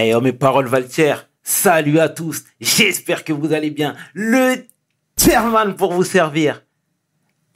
[0.00, 0.86] Hey, oh, mes paroles valent
[1.42, 2.44] Salut à tous.
[2.60, 3.96] J'espère que vous allez bien.
[4.14, 4.54] Le
[5.18, 6.62] chairman pour vous servir.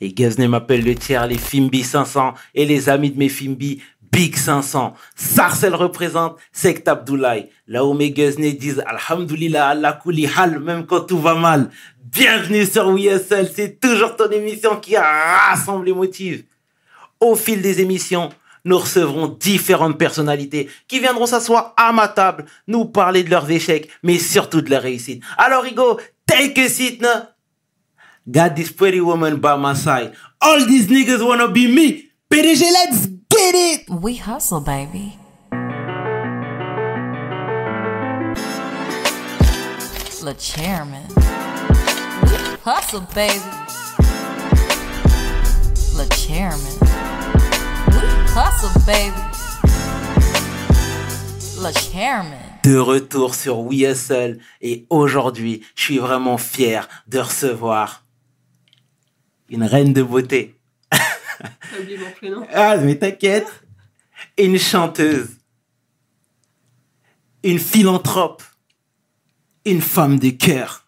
[0.01, 4.35] Les Gazne m'appellent le tiers, les Fimbi 500 et les amis de mes Fimbi Big
[4.35, 4.95] 500.
[5.15, 7.49] Sarcel représente Sect Abdoulaye.
[7.69, 11.71] Là où mes Gazne disent Alhamdulillah, Allah kouli hal, même quand tout va mal.
[12.05, 16.43] Bienvenue sur WSL, c'est toujours ton émission qui rassemble les motifs.
[17.21, 18.31] Au fil des émissions,
[18.65, 23.89] nous recevrons différentes personnalités qui viendront s'asseoir à ma table, nous parler de leurs échecs,
[24.03, 25.23] mais surtout de leurs réussites.
[25.37, 27.09] Alors, Hugo, take a seat, no?
[28.27, 30.13] Got this pretty woman by my side.
[30.41, 32.11] All these niggas wanna be me.
[32.31, 33.91] PDG, let's get it!
[33.91, 35.19] We hustle, baby.
[40.23, 41.03] Le chairman.
[42.23, 43.43] We hustle, baby.
[45.97, 46.92] Le chairman.
[48.37, 49.17] Hustle, baby.
[51.61, 52.39] Le chairman.
[52.65, 58.05] De retour sur WeHustle et aujourd'hui, je suis vraiment fier de recevoir
[59.49, 60.57] une reine de beauté.
[61.79, 62.47] oublié mon prénom.
[62.53, 63.65] Ah, mais t'inquiète.
[64.39, 65.39] Une chanteuse.
[67.43, 68.43] Une philanthrope.
[69.65, 70.87] Une femme de cœur.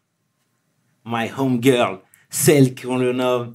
[1.05, 2.01] My home girl.
[2.31, 3.55] Celle qu'on le nomme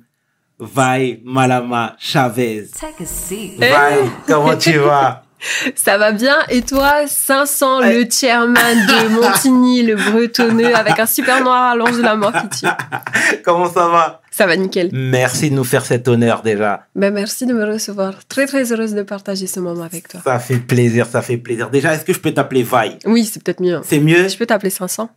[0.59, 2.71] Vai Malama Chavez.
[2.71, 3.57] Take a seat.
[3.57, 5.23] Vai, comment tu vas?
[5.75, 11.41] Ça va bien et toi 500 le chairman de Montigny le bretonneux avec un super
[11.43, 12.67] noir à l'ange de la mort qui tue.
[13.45, 14.21] Comment ça va?
[14.31, 14.89] Ça va nickel.
[14.91, 16.85] Merci de nous faire cet honneur déjà.
[16.95, 18.15] Ben merci de me recevoir.
[18.27, 20.19] Très très heureuse de partager ce moment avec toi.
[20.23, 21.69] Ça fait plaisir, ça fait plaisir.
[21.69, 22.99] Déjà, est-ce que je peux t'appeler Vai?
[23.05, 23.79] Oui, c'est peut-être mieux.
[23.83, 24.27] C'est mieux?
[24.27, 25.09] Je peux t'appeler 500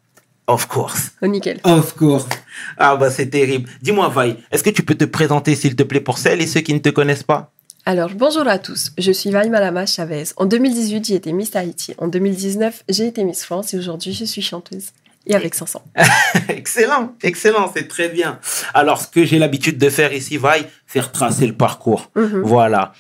[0.47, 1.13] Of course.
[1.23, 1.61] Oh, nickel.
[1.65, 2.27] Of course.
[2.77, 3.69] Ah bah c'est terrible.
[3.81, 6.61] Dis-moi Vai, est-ce que tu peux te présenter s'il te plaît pour celles et ceux
[6.61, 7.53] qui ne te connaissent pas?
[7.85, 10.25] Alors, bonjour à tous, je suis Vaï Malama Chavez.
[10.37, 11.95] En 2018, j'ai été Miss Tahiti.
[11.99, 14.91] En 2019, j'ai été Miss France et aujourd'hui, je suis chanteuse.
[15.27, 15.83] Et avec 500.
[16.49, 18.39] excellent, excellent, c'est très bien.
[18.73, 22.11] Alors, ce que j'ai l'habitude de faire ici, Vaï, c'est retracer le parcours.
[22.15, 22.43] Mhm.
[22.43, 22.93] Voilà.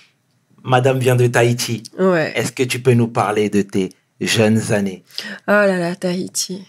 [0.64, 1.84] Madame vient de Tahiti.
[1.98, 2.32] Ouais.
[2.34, 5.04] Est-ce que tu peux nous parler de tes jeunes années?
[5.46, 6.64] Oh là là, Tahiti.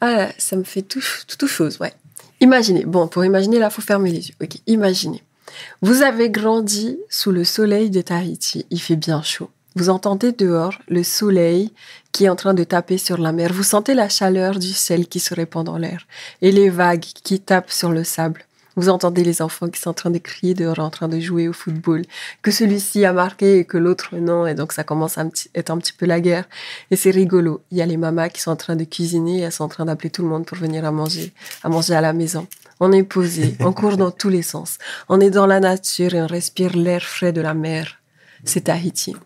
[0.00, 1.92] Ah ça me fait tout, tout, tout chose, ouais.
[2.40, 4.34] Imaginez, bon, pour imaginer, là, faut fermer les yeux.
[4.40, 5.22] Ok, imaginez.
[5.82, 8.66] Vous avez grandi sous le soleil de Tahiti.
[8.70, 9.50] Il fait bien chaud.
[9.74, 11.72] Vous entendez dehors le soleil
[12.12, 13.52] qui est en train de taper sur la mer.
[13.52, 16.06] Vous sentez la chaleur du sel qui se répand dans l'air
[16.42, 18.44] et les vagues qui tapent sur le sable.
[18.78, 21.48] Vous entendez les enfants qui sont en train de crier dehors, en train de jouer
[21.48, 22.04] au football,
[22.42, 25.24] que celui-ci a marqué et que l'autre non, et donc ça commence à
[25.56, 26.44] être un petit peu la guerre.
[26.92, 27.60] Et c'est rigolo.
[27.72, 29.86] Il y a les mamas qui sont en train de cuisiner, elles sont en train
[29.86, 31.32] d'appeler tout le monde pour venir à manger,
[31.64, 32.46] à manger à la maison.
[32.78, 34.78] On est posé, on court dans tous les sens.
[35.08, 37.98] On est dans la nature et on respire l'air frais de la mer.
[38.44, 39.16] C'est Tahiti.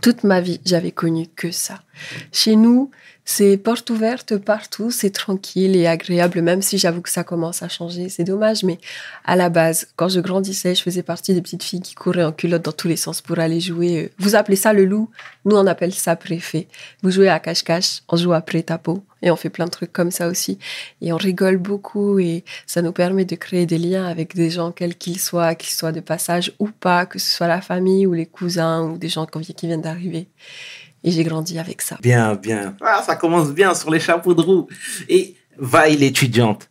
[0.00, 1.82] Toute ma vie, j'avais connu que ça.
[2.32, 2.90] Chez nous,
[3.24, 7.68] c'est porte ouverte partout, c'est tranquille et agréable, même si j'avoue que ça commence à
[7.68, 8.08] changer.
[8.08, 8.78] C'est dommage, mais
[9.24, 12.32] à la base, quand je grandissais, je faisais partie des petites filles qui couraient en
[12.32, 14.10] culotte dans tous les sens pour aller jouer.
[14.18, 15.08] Vous appelez ça le loup?
[15.44, 16.66] Nous, on appelle ça préfet.
[17.02, 20.10] Vous jouez à cache-cache, on joue à prêt-à-peau et on fait plein de trucs comme
[20.10, 20.58] ça aussi.
[21.00, 24.72] Et on rigole beaucoup et ça nous permet de créer des liens avec des gens,
[24.72, 28.14] quels qu'ils soient, qu'ils soient de passage ou pas, que ce soit la famille ou
[28.14, 30.26] les cousins ou des gens qui viennent d'arriver.
[31.04, 31.98] Et j'ai grandi avec ça.
[32.00, 32.76] Bien, bien.
[32.80, 34.68] Ah, ça commence bien sur les chapeaux de roue.
[35.08, 36.68] Et Vaille l'étudiante.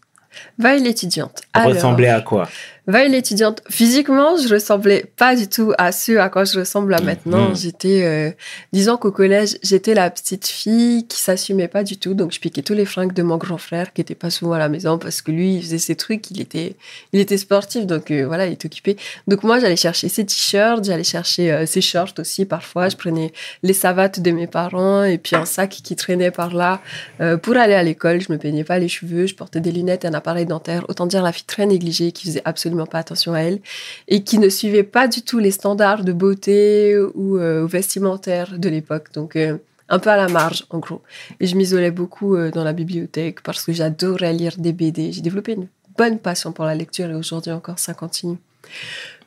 [0.58, 1.42] Vaille l'étudiante.
[1.56, 2.47] Ressemblait à quoi?
[2.88, 3.62] Vaille l'étudiante.
[3.69, 7.06] Physiquement, je ressemblais pas du tout à ce à quoi je ressemble là Mhm.
[7.06, 7.53] maintenant.
[7.53, 8.31] J'étais, euh,
[8.74, 12.16] disons qu'au collège, j'étais la petite fille qui s'assumait pas du tout.
[12.16, 14.59] Donc, je piquais tous les fringues de mon grand frère qui était pas souvent à
[14.59, 16.31] la maison parce que lui, il faisait ses trucs.
[16.31, 16.75] Il était,
[17.14, 17.86] il était sportif.
[17.86, 18.98] Donc, euh, voilà, il était occupé.
[19.28, 22.46] Donc, moi, j'allais chercher ses t-shirts, j'allais chercher euh, ses shorts aussi.
[22.46, 23.31] Parfois, je prenais
[23.62, 26.81] les savates de mes parents et puis un sac qui traînait par là
[27.22, 28.22] euh, pour aller à l'école.
[28.22, 29.28] Je me peignais pas les cheveux.
[29.28, 30.84] Je portais des lunettes et un appareil dentaire.
[30.90, 33.59] Autant dire la fille très négligée qui faisait absolument pas attention à elle
[34.08, 38.70] et qui ne suivait pas du tout les standards de beauté ou euh, vestimentaires de
[38.70, 39.14] l'époque.
[39.14, 39.58] Donc, euh,
[39.90, 41.02] un peu à la marge, en gros.
[41.40, 45.12] Et je m'isolais beaucoup euh, dans la bibliothèque parce que j'adorais lire des BD.
[45.12, 45.68] J'ai développé une
[45.98, 48.38] bonne passion pour la lecture et aujourd'hui encore, ça continue.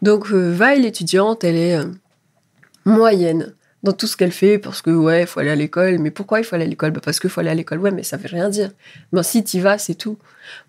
[0.03, 1.79] Donc, euh, Vaille, l'étudiante, elle est
[2.85, 3.55] moyenne
[3.85, 5.99] dans tout ce qu'elle fait parce que, ouais, il faut aller à l'école.
[5.99, 6.91] Mais pourquoi il faut aller à l'école?
[6.91, 7.79] Bah Parce qu'il faut aller à l'école.
[7.81, 8.71] Ouais, mais ça veut rien dire.
[9.13, 10.17] Ben, si tu vas, c'est tout.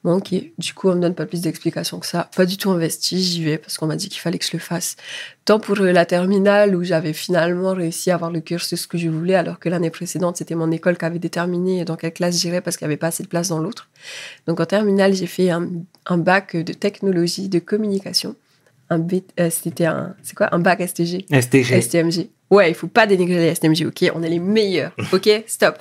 [0.04, 0.34] Bon, ok.
[0.58, 2.30] Du coup, on me donne pas plus d'explications que ça.
[2.36, 4.60] Pas du tout investi, j'y vais parce qu'on m'a dit qu'il fallait que je le
[4.60, 4.98] fasse.
[5.46, 9.08] Tant pour euh, la terminale où j'avais finalement réussi à avoir le cursus que je
[9.08, 12.60] voulais, alors que l'année précédente, c'était mon école qui avait déterminé dans quelle classe j'irais
[12.60, 13.88] parce qu'il n'y avait pas assez de place dans l'autre.
[14.46, 18.36] Donc en terminale, j'ai fait un bac de technologie de communication
[18.90, 21.82] un B- euh, c'était un, c'est quoi, un bac STG, STG.
[21.82, 22.30] STMG.
[22.52, 24.12] Ouais, il faut pas dénigrer les STMG, ok?
[24.16, 25.44] On est les meilleurs, ok?
[25.48, 25.80] Stop.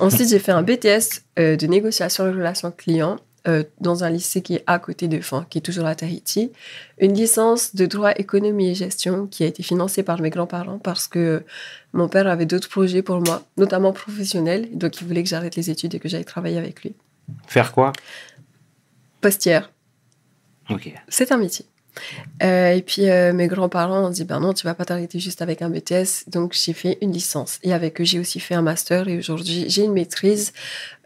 [0.00, 4.42] Ensuite, j'ai fait un BTS euh, de négociation et relations clients euh, dans un lycée
[4.42, 6.50] qui est à côté de, enfin, qui est toujours à Tahiti.
[6.98, 11.06] Une licence de droit, économie et gestion qui a été financée par mes grands-parents parce
[11.06, 11.44] que
[11.92, 14.68] mon père avait d'autres projets pour moi, notamment professionnels.
[14.76, 16.94] Donc, il voulait que j'arrête les études et que j'aille travailler avec lui.
[17.46, 17.92] Faire quoi?
[19.20, 19.70] Postière,
[20.68, 20.92] Ok.
[21.08, 21.64] c'est un métier.
[22.42, 25.42] Euh, et puis euh, mes grands-parents ont dit ben non, tu vas pas t'arrêter juste
[25.42, 26.28] avec un BTS.
[26.28, 27.58] Donc j'ai fait une licence.
[27.62, 29.08] Et avec eux, j'ai aussi fait un master.
[29.08, 30.52] Et aujourd'hui, j'ai une maîtrise,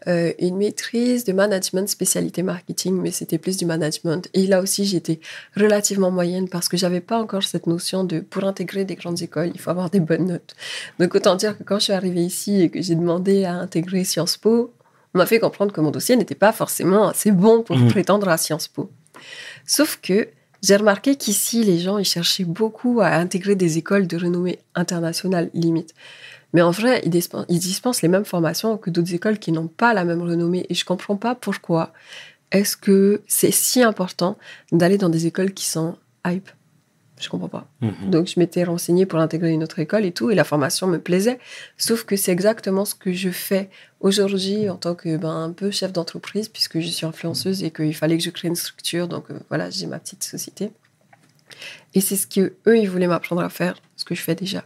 [0.07, 4.29] euh, une maîtrise de management spécialité marketing, mais c'était plus du management.
[4.33, 5.19] Et là aussi, j'étais
[5.55, 9.51] relativement moyenne parce que j'avais pas encore cette notion de pour intégrer des grandes écoles,
[9.53, 10.55] il faut avoir des bonnes notes.
[10.99, 14.03] Donc autant dire que quand je suis arrivée ici et que j'ai demandé à intégrer
[14.05, 14.73] Sciences Po,
[15.13, 17.89] on m'a fait comprendre que mon dossier n'était pas forcément assez bon pour Mhm.
[17.89, 18.89] prétendre à Sciences Po.
[19.65, 20.27] Sauf que
[20.63, 25.49] j'ai remarqué qu'ici, les gens, ils cherchaient beaucoup à intégrer des écoles de renommée internationale,
[25.53, 25.93] limite.
[26.53, 30.05] Mais en vrai, ils dispensent, les mêmes formations que d'autres écoles qui n'ont pas la
[30.05, 30.65] même renommée.
[30.69, 31.93] Et je comprends pas pourquoi
[32.51, 34.37] est-ce que c'est si important
[34.71, 36.49] d'aller dans des écoles qui sont hype.
[37.19, 37.67] Je comprends pas.
[37.81, 38.11] Mhm.
[38.11, 40.99] Donc, je m'étais renseignée pour intégrer une autre école et tout, et la formation me
[40.99, 41.39] plaisait.
[41.77, 43.69] Sauf que c'est exactement ce que je fais
[43.99, 47.95] aujourd'hui en tant que ben, un peu chef d'entreprise, puisque je suis influenceuse et qu'il
[47.95, 49.07] fallait que je crée une structure.
[49.07, 50.71] Donc, euh, voilà, j'ai ma petite société.
[51.95, 54.63] Et c'est ce que eux ils voulaient m'apprendre à faire, ce que je fais déjà.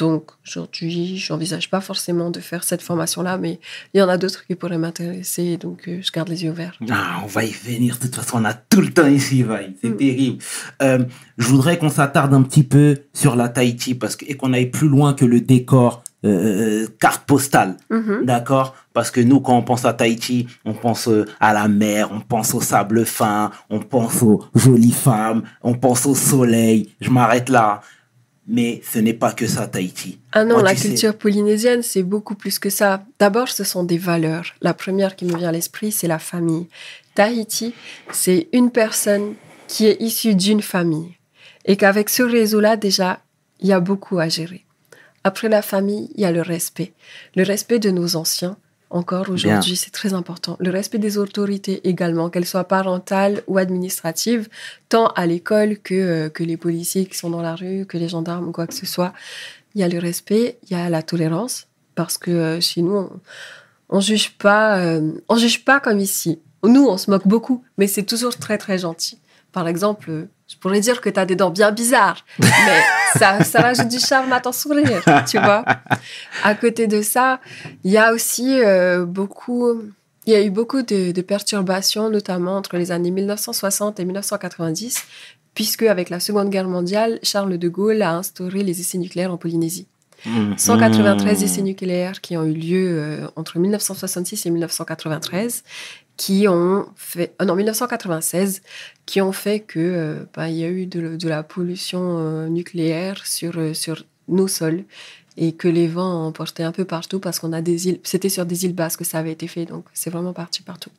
[0.00, 3.60] Donc, aujourd'hui, j'envisage pas forcément de faire cette formation-là, mais
[3.92, 6.72] il y en a d'autres qui pourraient m'intéresser, donc euh, je garde les yeux ouverts.
[6.90, 7.96] Ah, on va y venir.
[7.96, 9.74] De toute façon, on a tout le temps ici, Vaille.
[9.82, 9.96] C'est Mm.
[9.98, 10.38] terrible.
[10.80, 11.04] Euh,
[11.36, 14.70] je voudrais qu'on s'attarde un petit peu sur la Tahiti parce que, et qu'on aille
[14.70, 17.76] plus loin que le décor euh, carte postale.
[17.90, 18.24] Mhm.
[18.26, 18.74] D'accord?
[18.92, 21.08] Parce que nous, quand on pense à Tahiti, on pense
[21.40, 26.04] à la mer, on pense au sable fin, on pense aux jolies femmes, on pense
[26.04, 26.90] au soleil.
[27.00, 27.80] Je m'arrête là.
[28.52, 30.18] Mais ce n'est pas que ça, Tahiti.
[30.32, 33.04] Ah non, la sais- culture polynésienne, c'est beaucoup plus que ça.
[33.20, 34.54] D'abord, ce sont des valeurs.
[34.60, 36.66] La première qui me vient à l'esprit, c'est la famille.
[37.14, 37.74] Tahiti,
[38.12, 39.34] c'est une personne
[39.68, 41.14] qui est issue d'une famille.
[41.64, 43.20] Et qu'avec ce réseau-là, déjà,
[43.60, 44.64] il y a beaucoup à gérer.
[45.22, 46.92] Après la famille, il y a le respect.
[47.36, 48.56] Le respect de nos anciens,
[48.90, 50.56] encore aujourd'hui, c'est très important.
[50.58, 54.48] Le respect des autorités également, qu'elles soient parentales ou administratives,
[54.88, 58.08] tant à l'école que, euh, que les policiers qui sont dans la rue, que les
[58.08, 59.12] gendarmes ou quoi que ce soit.
[59.74, 62.96] Il y a le respect, il y a la tolérance, parce que euh, chez nous,
[62.96, 63.10] on,
[63.90, 66.40] on juge pas, euh, on juge pas comme ici.
[66.64, 69.20] Nous, on se moque beaucoup, mais c'est toujours très très gentil.
[69.52, 72.48] Par exemple, je pourrais dire que tu as des dents bien bizarres, mais
[73.16, 75.64] ça, ça rajoute du charme à ton sourire, tu vois.
[76.42, 77.40] À côté de ça,
[77.84, 79.80] il y a aussi euh, beaucoup,
[80.26, 85.04] il y a eu beaucoup de, de perturbations, notamment entre les années 1960 et 1990,
[85.54, 89.36] puisque avec la Seconde Guerre mondiale, Charles de Gaulle a instauré les essais nucléaires en
[89.36, 89.86] Polynésie.
[90.26, 90.58] Mhm.
[90.58, 95.64] 193 essais nucléaires qui ont eu lieu euh, entre 1966 et 1993,
[96.16, 98.60] qui ont fait, euh, non 1996,
[99.10, 103.26] qui ont fait que euh, bah, il y a eu de, la pollution euh, nucléaire
[103.26, 104.84] sur euh, sur nos sols
[105.36, 108.28] et que les vents ont porté un peu partout parce qu'on a des îles, c'était
[108.28, 110.90] sur des îles basses que ça avait été fait, donc c'est vraiment parti partout.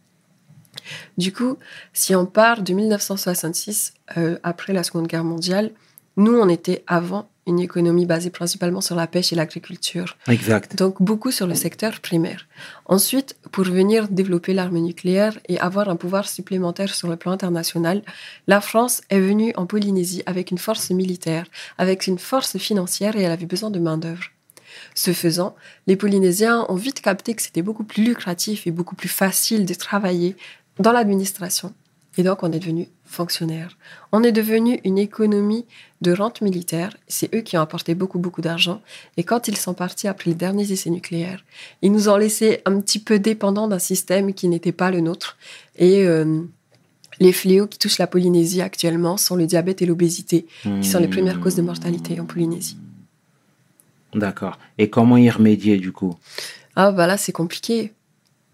[1.18, 1.58] Du coup,
[1.94, 5.72] si on part de 1966, euh, après la Seconde Guerre mondiale,
[6.18, 10.76] nous, on était avant une économie basée principalement sur la pêche et l'agriculture, Exact.
[10.76, 12.48] donc beaucoup sur le secteur primaire.
[12.86, 18.02] Ensuite, pour venir développer l'arme nucléaire et avoir un pouvoir supplémentaire sur le plan international,
[18.48, 21.46] la France est venue en Polynésie avec une force militaire,
[21.78, 24.26] avec une force financière et elle avait besoin de main-d'œuvre.
[24.96, 25.56] Ce faisant,
[25.88, 29.74] les Polynésiens ont vite capté que c'était beaucoup plus lucratif et beaucoup plus facile de
[29.74, 30.36] travailler
[30.80, 31.74] dans l'administration.
[32.18, 33.78] Et donc, on est devenu fonctionnaire.
[34.12, 35.66] On est devenu une économie
[36.02, 36.96] de rente militaire.
[37.08, 38.82] C'est eux qui ont apporté beaucoup, beaucoup d'argent.
[39.18, 41.44] Et quand ils sont partis après les derniers essais nucléaires,
[41.82, 45.38] ils nous ont laissé un petit peu dépendants d'un système qui n'était pas le nôtre.
[45.78, 46.42] Et euh,
[47.20, 51.08] les fléaux qui touchent la Polynésie actuellement sont le diabète et l'obésité, qui sont les
[51.08, 52.78] premières causes de mortalité en Polynésie.
[54.14, 54.58] D'accord.
[54.78, 56.16] Et comment y remédier, du coup?
[56.76, 57.94] Ah, bah là, c'est compliqué.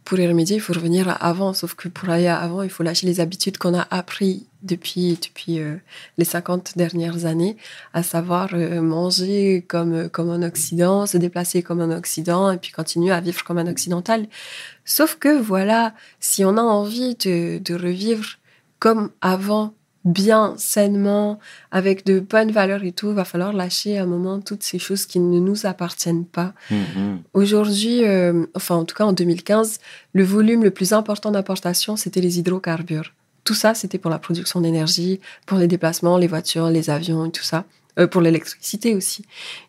[0.07, 1.51] Pour y remédier, il faut revenir à avant.
[1.53, 5.19] Sauf que pour aller à avant, il faut lâcher les habitudes qu'on a appris depuis,
[5.21, 5.75] depuis euh,
[6.17, 7.57] les 50 dernières années,
[7.93, 12.71] à savoir euh, manger comme, comme un Occident, se déplacer comme un Occident, et puis
[12.71, 14.27] continuer à vivre comme un Occidental.
[14.85, 18.37] Sauf que, voilà, si on a envie de, de revivre
[18.79, 19.73] comme avant,
[20.07, 21.39] bien, sainement,
[21.71, 25.05] avec de bonnes valeurs et tout, va falloir lâcher à un moment toutes ces choses
[25.05, 26.53] qui ne nous appartiennent pas.
[26.71, 27.21] Mhm.
[27.33, 29.79] Aujourd'hui, euh, enfin en tout cas en 2015,
[30.13, 33.13] le volume le plus important d'importation, c'était les hydrocarbures.
[33.43, 37.31] tout ça, c'était pour la production d'énergie, pour les déplacements, les voitures, les avions et
[37.31, 37.63] tout ça.
[37.97, 39.25] Euh, pour l'électricité aussi.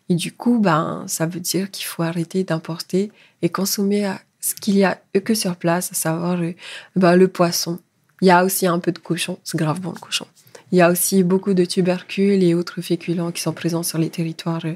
[0.07, 4.53] Et du coup, ben, ça veut dire qu'il faut arrêter d'importer et consommer à ce
[4.53, 6.53] qu'il y a que sur place, à savoir euh,
[6.95, 7.79] ben, le poisson.
[8.21, 10.25] Il y a aussi un peu de cochon, c'est grave bon le cochon.
[10.71, 14.09] Il y a aussi beaucoup de tubercules et autres féculents qui sont présents sur les
[14.11, 14.75] territoires euh,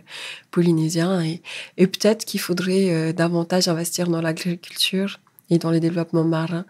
[0.49, 1.21] polynésiens.
[1.23, 1.41] Et,
[1.77, 5.19] et peut-être qu'il faudrait euh, davantage investir dans l'agriculture
[5.51, 6.65] et dans les développements marins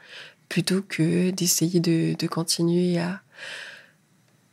[0.49, 3.21] plutôt que d'essayer de, de continuer à,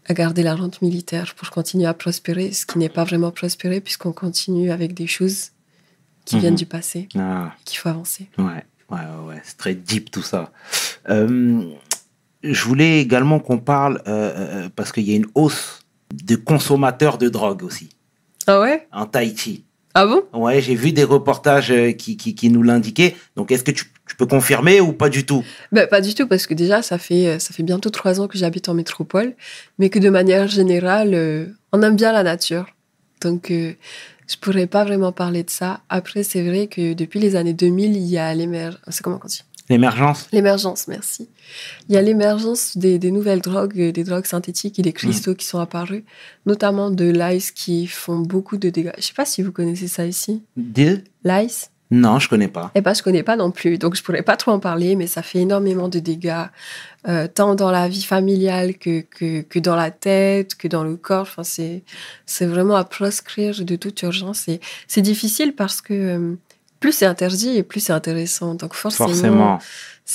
[0.07, 3.81] à garder la rente militaire pour continuer à prospérer, ce qui n'est pas vraiment prospérer
[3.81, 5.51] puisqu'on continue avec des choses
[6.27, 6.41] qui Mhm.
[6.43, 8.29] viennent du passé Ah, qu'il faut avancer.
[8.39, 10.53] ouais, ouais, ouais, ouais, c'est très deep tout ça.
[11.09, 11.65] Euh,
[12.43, 15.81] je voulais également qu'on parle, euh, euh, parce qu'il y a une hausse
[16.13, 17.91] de consommateurs de drogue aussi,
[18.47, 18.87] Ah ouais?
[18.93, 19.65] En Tahiti.
[19.95, 20.23] Ah bon?
[20.33, 23.17] Ouais, j'ai vu des reportages euh, qui, qui, qui nous l'indiquaient.
[23.35, 25.45] Donc, est-ce que tu, tu peux confirmer ou pas du tout?
[25.73, 28.29] Ben, Pas du tout, parce que déjà, ça fait, euh, ça fait bientôt trois ans
[28.29, 29.35] que j'habite en métropole,
[29.79, 32.67] mais que de manière générale, euh, on aime bien la nature.
[33.21, 33.73] Donc, euh,
[34.29, 35.81] je pourrais pas vraiment parler de ça.
[35.89, 38.81] Après, c'est vrai que depuis les années 2000, il y a l'émergence.
[38.89, 39.43] C'est comment on dit?
[39.71, 41.29] L'émergence L'émergence, merci.
[41.89, 45.37] Il y a l'émergence des, des nouvelles drogues, euh, des drogues synthétiques et des cristaux
[45.37, 46.03] qui sont apparus,
[46.45, 48.93] notamment de l'ice qui font beaucoup de dégâts.
[48.99, 50.43] Je sais pas si vous connaissez ça ici.
[50.57, 51.71] De L'ice?
[51.93, 52.71] Non, je connais pas.
[52.75, 55.09] Eh ben, je connais pas non plus, donc je pourrais pas trop en parler, mais
[55.09, 56.47] ça fait énormément de dégâts,
[57.09, 60.97] euh, tant dans la vie familiale que, que, que dans la tête, que dans le
[60.97, 61.23] corps.
[61.23, 61.83] Enfin, c'est,
[62.47, 64.47] vraiment à proscrire de toute urgence.
[64.87, 66.35] C'est difficile parce que euh,
[66.81, 68.55] plus c'est interdit et plus c'est intéressant.
[68.55, 69.59] Donc forcément,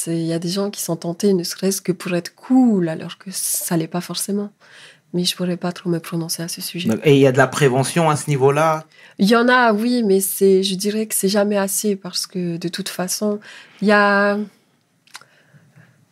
[0.08, 3.18] il y a des gens qui sont tentés, ne serait-ce que pour être cool, alors
[3.18, 4.52] que ça l'est pas forcément.
[5.14, 6.90] Mais je pourrais pas trop me prononcer à ce sujet.
[7.06, 8.86] Et il y a de la prévention à ce niveau-là?
[9.18, 12.58] Il y en a, oui, mais c'est, je dirais que c'est jamais assez parce que
[12.58, 13.40] de toute façon,
[13.82, 14.38] il y a,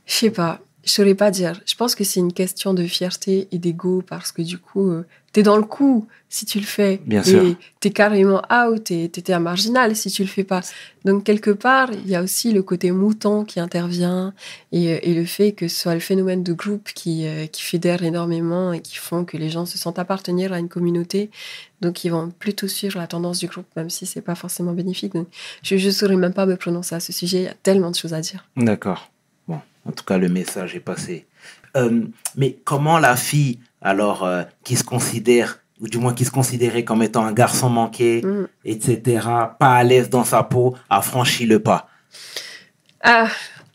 [0.05, 1.60] je sais pas, je saurais pas dire.
[1.65, 5.05] Je pense que c'est une question de fierté et d'ego parce que du coup, euh,
[5.33, 6.99] t'es dans le coup si tu le fais.
[7.05, 7.55] Bien et sûr.
[7.79, 10.61] T'es carrément out et t'étais un marginal si tu le fais pas.
[11.05, 14.33] Donc quelque part, il y a aussi le côté mouton qui intervient
[14.71, 17.61] et, euh, et le fait que ce soit le phénomène de groupe qui, euh, qui
[17.61, 21.29] fédère énormément et qui font que les gens se sentent appartenir à une communauté.
[21.81, 25.13] Donc ils vont plutôt suivre la tendance du groupe, même si c'est pas forcément bénéfique.
[25.13, 25.27] Donc,
[25.61, 27.37] je ne saurais même pas me prononcer à ce sujet.
[27.39, 28.47] Il y a tellement de choses à dire.
[28.55, 29.11] D'accord.
[29.47, 31.25] Bon, en tout cas, le message est passé.
[31.75, 36.31] Euh, mais comment la fille, alors, euh, qui se considère, ou du moins qui se
[36.31, 38.47] considérait comme étant un garçon manqué, Mm.
[38.65, 39.27] etc.,
[39.59, 41.87] pas à l'aise dans sa peau, a franchi le pas
[43.01, 43.27] Ah,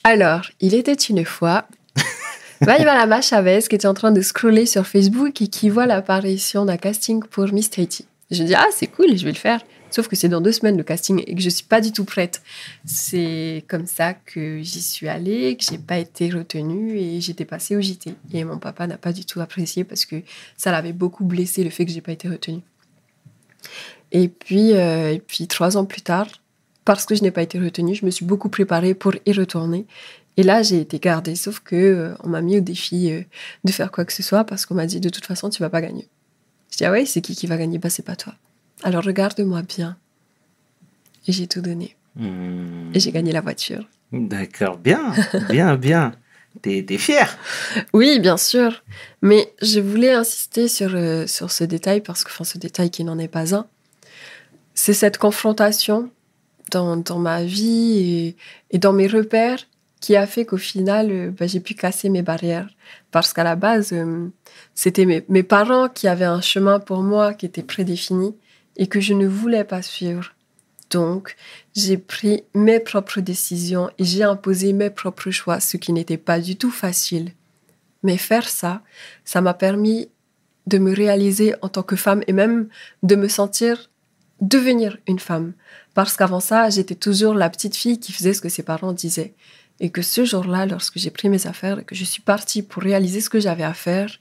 [0.05, 1.65] alors, il était une fois.
[2.61, 6.77] Vaïvalama Chavez qui était en train de scroller sur Facebook et qui voit l'apparition d'un
[6.77, 8.07] casting pour Miss Tahiti.
[8.31, 9.61] Je dis, ah, c'est cool, je vais le faire.
[9.91, 12.05] Sauf que c'est dans deux semaines le casting et que je suis pas du tout
[12.05, 12.43] prête.
[12.85, 17.77] C'est comme ça que j'y suis allée, que j'ai pas été retenue et j'étais passée
[17.77, 18.15] au JT.
[18.33, 20.17] Et mon papa n'a pas du tout apprécié parce que
[20.57, 22.61] ça l'avait beaucoup blessé le fait que j'ai pas été retenue.
[24.13, 26.29] Et puis, euh, puis trois ans plus tard,
[26.85, 29.87] parce que je n'ai pas été retenue, je me suis beaucoup préparée pour y retourner.
[30.37, 33.23] Et là, j'ai été gardée, sauf que euh, on m'a mis au défi euh,
[33.65, 35.71] de faire quoi que ce soit parce qu'on m'a dit de toute façon, tu vas
[35.71, 36.09] pas gagner.
[36.71, 37.79] Je dis ah ouais, c'est qui qui va gagner?
[37.79, 38.35] Bah c'est pas toi.
[38.83, 39.97] Alors regarde-moi bien.
[41.27, 41.97] Et j'ai tout donné.
[42.17, 43.85] Hmm, Et j'ai gagné la voiture.
[44.13, 45.13] D'accord, bien,
[45.51, 46.13] bien, bien.
[46.63, 47.37] T'es t'es fier
[47.93, 48.83] Oui, bien sûr.
[49.23, 53.05] Mais je voulais insister sur, euh, sur ce détail parce que, enfin, ce détail qui
[53.05, 53.67] n'en est pas un,
[54.75, 56.11] c'est cette confrontation
[56.73, 58.37] dans, dans ma vie et,
[58.71, 59.59] et dans mes repères
[60.01, 62.69] qui a fait qu'au final, euh, bah, j'ai pu casser mes barrières.
[63.11, 64.29] Parce qu'à la base, euh,
[64.75, 68.35] c'était mes, mes parents qui avaient un chemin pour moi qui était prédéfini
[68.79, 70.33] et que je ne voulais pas suivre.
[70.91, 71.37] Donc,
[71.77, 76.41] j'ai pris mes propres décisions et j'ai imposé mes propres choix, ce qui n'était pas
[76.41, 77.33] du tout facile.
[78.03, 78.83] Mais faire ça,
[79.25, 80.09] ça m'a permis
[80.67, 82.69] de me réaliser en tant que femme et même
[83.03, 83.91] de me sentir
[84.41, 85.53] devenir une femme.
[85.95, 89.35] Parce qu'avant ça, j'étais toujours la petite fille qui faisait ce que ses parents disaient.
[89.81, 92.83] Et que ce jour-là, lorsque j'ai pris mes affaires et que je suis partie pour
[92.83, 94.19] réaliser ce que j'avais à faire,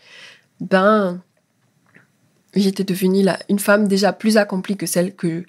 [0.60, 1.22] ben,
[2.62, 5.46] j'étais devenue une femme déjà plus accomplie que celle que,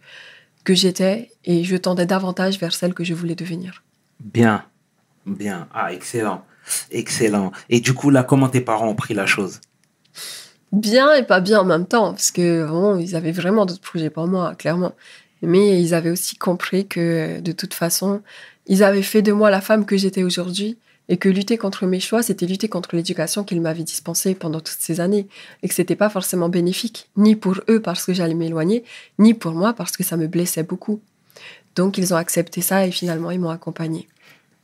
[0.65, 3.83] que j'étais et je tendais davantage vers celle que je voulais devenir.
[4.21, 4.65] Bien,
[5.27, 5.69] bien.
[5.73, 6.45] Ah, excellent,
[6.91, 7.53] excellent.
[7.69, 9.61] Et du coup, là, comment tes parents ont pris la chose?
[10.73, 14.11] Bien et pas bien en même temps, parce que bon, ils avaient vraiment d'autres projets
[14.11, 14.93] pour moi, clairement.
[15.41, 18.23] Mais ils avaient aussi compris que de toute façon,
[18.67, 20.77] ils avaient fait de moi la femme que j'étais aujourd'hui
[21.09, 24.79] et que lutter contre mes choix, c'était lutter contre l'éducation qu'ils m'avaient dispensée pendant toutes
[24.81, 25.27] ces années
[25.63, 28.85] et que c'était pas forcément bénéfique, ni pour eux parce que j'allais m'éloigner,
[29.19, 31.01] ni pour moi parce que ça me blessait beaucoup.
[31.77, 34.09] Donc ils ont accepté ça et finalement ils m'ont accompagnée.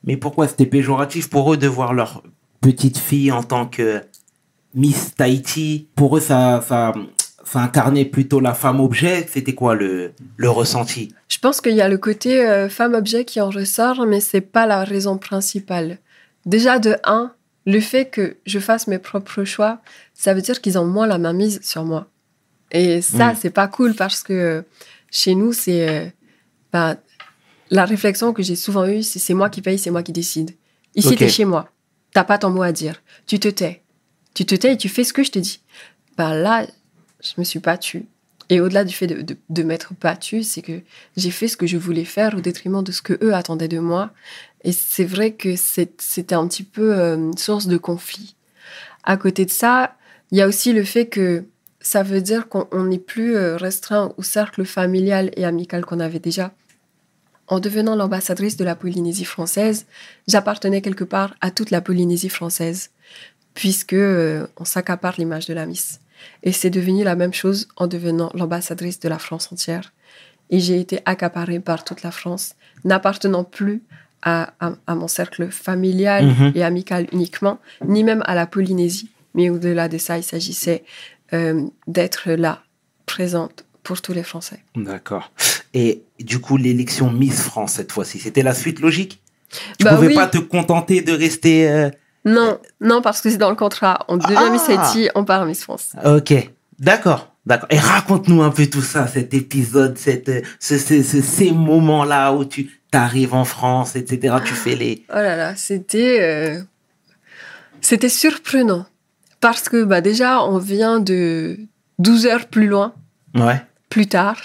[0.04, 2.22] Mais pourquoi c'était péjoratif pour eux de voir leur
[2.60, 4.02] petite fille en tant que
[4.74, 5.88] Miss Tahiti?
[5.94, 6.92] Pour eux, ça, ça,
[7.44, 9.26] ça incarnait plutôt la femme objet.
[9.30, 11.14] C'était quoi le, le ressenti?
[11.28, 14.66] Je pense qu'il y a le côté euh, femme-objet qui en ressort, mais c'est pas
[14.66, 15.98] la raison principale.
[16.46, 17.32] Déjà, de un,
[17.66, 19.80] le fait que je fasse mes propres choix,
[20.14, 22.08] ça veut dire qu'ils ont moins la mainmise sur moi.
[22.70, 23.36] Et ça, Mm.
[23.40, 24.64] c'est pas cool parce que
[25.10, 25.88] chez nous, c'est.
[25.88, 26.06] euh,
[26.72, 26.96] bah,
[27.70, 30.50] la réflexion que j'ai souvent eue, c'est c'est moi qui paye, c'est moi qui décide.
[30.94, 31.16] Ici, Ok.
[31.18, 31.68] t'es chez moi.
[32.12, 33.02] T'as pas ton mot à dire.
[33.26, 33.82] Tu te tais.
[34.34, 35.60] Tu te tais et tu fais ce que je te dis.
[36.16, 36.66] Bah là,
[37.22, 38.04] je me suis battue.
[38.50, 40.80] Et au-delà du fait de, de, de m'être battue, c'est que
[41.16, 43.78] j'ai fait ce que je voulais faire au détriment de ce que eux attendaient de
[43.78, 44.10] moi.
[44.64, 48.34] Et c'est vrai que c'était un petit peu euh, source de conflit.
[49.04, 49.96] À côté de ça,
[50.30, 51.44] il y a aussi le fait que
[51.80, 56.00] ça veut dire qu'on on n'est plus euh, restreint au cercle familial et amical qu'on
[56.00, 56.54] avait déjà.
[57.46, 59.84] En devenant l'ambassadrice de la Polynésie française,
[60.26, 62.90] j'appartenais quelque part à toute la Polynésie française,
[63.52, 66.00] puisque euh, on s'accapare l'image de la Miss.
[66.42, 69.92] Et c'est devenu la même chose en devenant l'ambassadrice de la France entière.
[70.48, 72.54] Et j'ai été accaparée par toute la France,
[72.84, 73.82] n'appartenant plus
[74.22, 76.52] à, à- à mon cercle familial Mhm.
[76.54, 79.10] et amical uniquement, ni même à la Polynésie.
[79.34, 80.84] Mais au-delà de ça, il s'agissait
[81.32, 82.62] euh, d'être là,
[83.06, 84.60] présente pour tous les Français.
[84.76, 85.32] D'accord.
[85.74, 89.20] Et du coup, l'élection Miss France cette fois-ci, c'était la suite logique?
[89.78, 90.14] Tu Bah pouvais oui.
[90.14, 91.68] pas te contenter de rester.
[91.68, 91.90] euh,
[92.24, 94.04] Non, non, parce que c'est dans le contrat.
[94.08, 94.50] On devient Ah.
[94.50, 95.92] Miss Haïti, on part Miss France.
[96.04, 96.32] Ok,
[96.78, 97.68] d'accord, d'accord.
[97.70, 102.32] Et raconte-nous un peu tout ça, cet épisode, cette, euh, ce, ce- ce- ces moments-là
[102.32, 104.36] où tu arrives en France, etc.
[104.44, 105.04] Tu fais les.
[105.10, 106.60] Oh là là, c'était euh,
[107.80, 108.86] c'était surprenant
[109.40, 111.58] parce que bah déjà on vient de
[111.98, 112.94] 12 heures plus loin,
[113.34, 113.60] Ouais.
[113.90, 114.40] plus tard,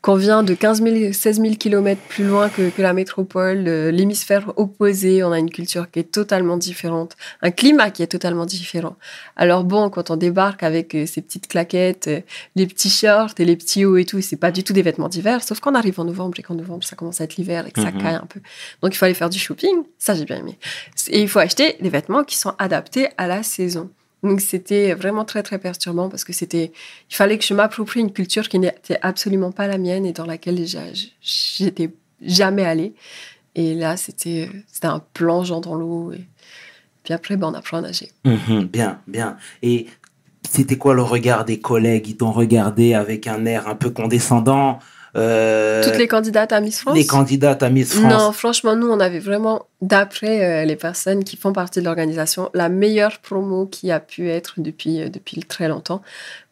[0.00, 3.90] qu'on vient de 15 000, 16 000 kilomètres plus loin que, que la métropole, euh,
[3.90, 8.46] l'hémisphère opposé, on a une culture qui est totalement différente, un climat qui est totalement
[8.46, 8.96] différent.
[9.36, 12.20] Alors bon, quand on débarque avec euh, ces petites claquettes, euh,
[12.56, 15.08] les petits shorts et les petits hauts et tout, c'est pas du tout des vêtements
[15.08, 17.70] d'hiver, sauf qu'on arrive en novembre et qu'en novembre ça commence à être l'hiver et
[17.70, 18.02] que ça Mhm.
[18.02, 18.40] caille un peu.
[18.82, 20.58] Donc il faut aller faire du shopping, ça j'ai bien aimé.
[21.08, 23.90] Et il faut acheter des vêtements qui sont adaptés à la saison.
[24.24, 26.72] Donc c'était vraiment très très perturbant parce que c'était,
[27.10, 30.24] il fallait que je m'approprie une culture qui n'était absolument pas la mienne et dans
[30.24, 30.64] laquelle
[31.20, 31.90] j'étais
[32.22, 32.94] jamais allée.
[33.54, 36.26] Et là c'était c'était un plongeon dans l'eau et
[37.04, 38.10] puis après ben, on apprend à nager.
[38.24, 39.36] Mhm, bien, bien.
[39.62, 39.86] Et
[40.48, 42.08] c'était quoi le regard des collègues?
[42.08, 44.78] Ils t'ont regardé avec un air un peu condescendant?
[45.16, 46.96] Euh, Toutes les candidates à Miss France?
[46.96, 48.12] les candidates à Miss France.
[48.12, 52.50] Non, franchement, nous, on avait vraiment, d'après euh, les personnes qui font partie de l'organisation,
[52.54, 56.02] la meilleure promo qui a pu être depuis, euh, depuis très longtemps.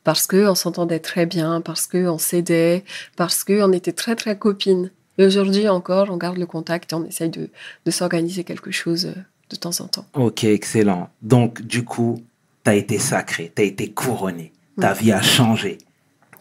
[0.05, 2.85] Parce qu'on s'entendait très bien, parce qu'on s'aidait,
[3.16, 4.90] parce qu'on était très, très copines.
[5.18, 7.51] Et aujourd'hui encore, on garde le contact et on essaye de,
[7.85, 9.12] de s'organiser quelque chose
[9.51, 10.07] de temps en temps.
[10.14, 11.11] Ok, excellent.
[11.20, 12.22] Donc, du coup,
[12.64, 14.53] t'as été sacré, t'as été couronné.
[14.81, 15.79] Ta vie a changé.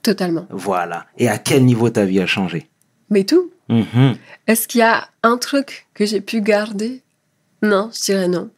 [0.03, 0.47] Totalement.
[0.49, 1.05] Voilà.
[1.17, 2.69] Et à quel niveau ta vie a changé
[3.09, 3.51] Mais tout.
[3.69, 4.15] Mhm.
[4.47, 7.01] Est-ce qu'il y a un truc que j'ai pu garder?
[7.61, 8.49] Non, je dirais non.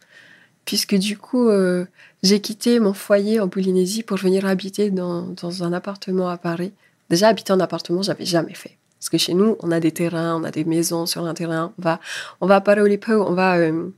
[0.66, 1.86] Puisque du coup, euh,
[2.24, 6.72] j'ai quitté mon foyer en Polynésie pour venir habiter dans, dans un appartement à Paris.
[7.10, 8.78] Déjà, habiter en appartement, j'avais jamais fait.
[8.98, 11.74] Parce que chez nous, on a des terrains, on a des maisons sur un terrain.
[11.78, 12.00] On va,
[12.40, 13.90] on va à Paraolipo, on va, euh,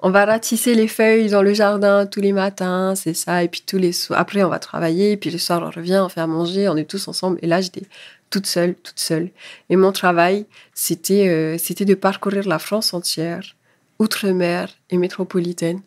[0.00, 3.42] on va ratisser les feuilles dans le jardin tous les matins, c'est ça.
[3.42, 5.16] Et puis tous les soirs, après, on va travailler.
[5.16, 7.38] Puis le soir, on revient, on fait à manger, on est tous ensemble.
[7.42, 7.82] Et là, j'étais
[8.30, 9.30] toute seule, toute seule.
[9.70, 13.56] Et mon travail, c'était euh, c'était de parcourir la France entière,
[13.98, 15.80] outre-mer et métropolitaine,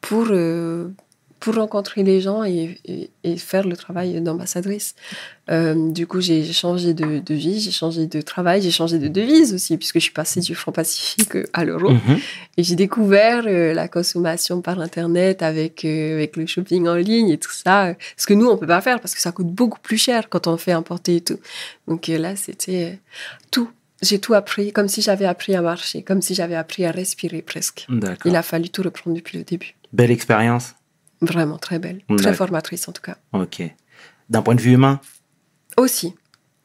[0.00, 0.88] pour, euh,
[1.40, 4.94] pour rencontrer les gens et, et- et faire le travail d'ambassadrice.
[5.50, 9.08] Euh, du coup, j'ai changé de, de vie, j'ai changé de travail, j'ai changé de
[9.08, 11.90] devise aussi, puisque je suis passée du franc pacifique à l'euro.
[11.90, 12.18] Mhm.
[12.56, 17.30] Et j'ai découvert euh, la consommation par Internet avec, euh, avec le shopping en ligne
[17.30, 17.94] et tout ça.
[18.16, 20.46] Ce que nous, on peut pas faire parce que ça coûte beaucoup plus cher quand
[20.48, 21.38] on fait importer et tout.
[21.86, 22.98] Donc là, c'était
[23.50, 23.70] tout.
[24.02, 27.42] J'ai tout appris, comme si j'avais appris à marcher, comme si j'avais appris à respirer
[27.42, 27.86] presque.
[28.28, 29.74] Il a fallu tout reprendre depuis le début.
[29.92, 30.74] Belle expérience.
[31.20, 33.16] Vraiment très belle, très formatrice en tout cas.
[33.32, 33.62] Ok.
[34.28, 35.00] D'un point de vue humain?
[35.76, 36.14] Aussi,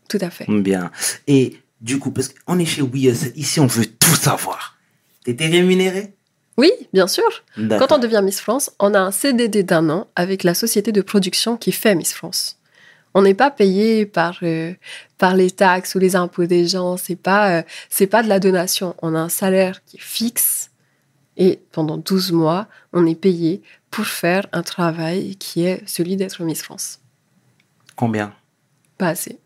[0.09, 0.45] tout à fait.
[0.47, 0.91] Bien.
[1.27, 4.77] Et du coup, parce qu'on est chez WeUS, ici, on veut tout savoir.
[5.23, 6.13] T'étais rémunéré?
[6.57, 7.43] Oui, bien sûr.
[7.57, 11.01] Quand on devient Miss France, on a un CDD d'un an avec la société de
[11.01, 12.59] production qui fait Miss France.
[13.15, 14.73] On n'est pas payé par, euh,
[15.17, 16.97] par les taxes ou les impôts des gens.
[16.97, 18.95] C'est pas, euh, c'est pas de la donation.
[19.01, 20.71] On a un salaire qui est fixe
[21.37, 23.61] et pendant 12 mois, on est payé
[23.93, 26.99] pour faire un travail qui est celui d'être Miss France.
[27.95, 28.33] Combien?
[28.97, 29.37] Pas assez.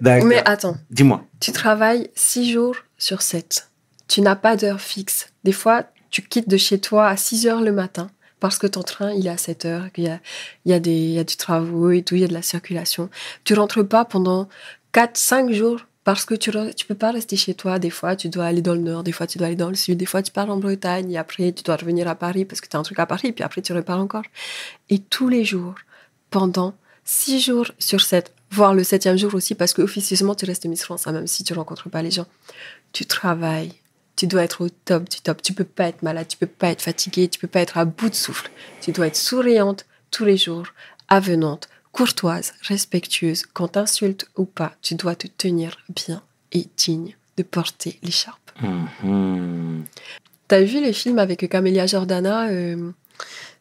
[0.00, 0.28] D'accord.
[0.28, 1.24] Mais attends, Dis-moi.
[1.40, 3.68] tu travailles 6 jours sur 7.
[4.06, 5.30] Tu n'as pas d'heure fixe.
[5.42, 8.82] Des fois, tu quittes de chez toi à 6 heures le matin parce que ton
[8.82, 10.20] train, il est à 7 heures, qu'il y a,
[10.64, 12.34] il y, a des, il y a du travail et tout, il y a de
[12.34, 13.10] la circulation.
[13.42, 14.48] Tu rentres pas pendant
[14.92, 17.78] 4, 5 jours parce que tu ne peux pas rester chez toi.
[17.78, 19.74] Des fois, tu dois aller dans le nord, des fois, tu dois aller dans le
[19.74, 22.62] sud, des fois, tu pars en Bretagne, et après, tu dois revenir à Paris parce
[22.62, 24.22] que tu as un truc à Paris, puis après, tu repars encore.
[24.88, 25.74] Et tous les jours,
[26.30, 26.72] pendant
[27.04, 31.06] 6 jours sur 7, voire le septième jour aussi, parce qu'officieusement, tu restes Miss France,
[31.08, 32.26] même si tu rencontres pas les gens.
[32.94, 33.74] Tu travailles,
[34.16, 35.42] tu dois être au top du top.
[35.42, 37.84] Tu peux pas être malade, tu peux pas être fatiguée, tu peux pas être à
[37.84, 38.50] bout de souffle.
[38.80, 40.68] Tu dois être souriante tous les jours,
[41.08, 41.68] avenante,
[41.98, 47.98] courtoise, respectueuse, qu'on t'insulte ou pas, tu dois te tenir bien et digne de porter
[48.04, 48.52] l'écharpe.
[48.62, 49.82] Mhm.
[50.46, 52.92] T'as vu les films avec Camélia Jordana euh,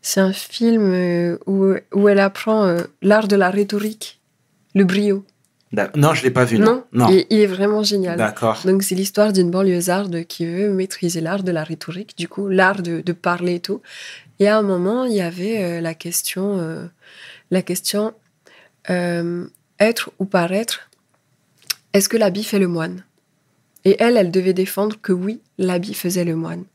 [0.03, 4.21] C'est un film euh, où, où elle apprend euh, l'art de la rhétorique,
[4.75, 5.25] le brio.
[5.95, 6.59] Non, je l'ai pas vu.
[6.59, 6.83] Non.
[6.93, 8.19] Non, Il, il est vraiment génial.
[8.19, 8.61] D'accord.
[8.65, 12.83] Donc c'est l'histoire d'une banlieusarde qui veut maîtriser l'art de la rhétorique, du coup l'art
[12.83, 13.81] de, de parler et tout.
[14.39, 16.87] Et à un moment, il y avait la question,
[17.49, 18.13] la question
[18.89, 20.89] être ou paraître.
[21.93, 23.03] Est-ce que l'habit fait le moine?
[23.85, 26.65] Et elle, elle devait défendre que oui, l'habit faisait le moine.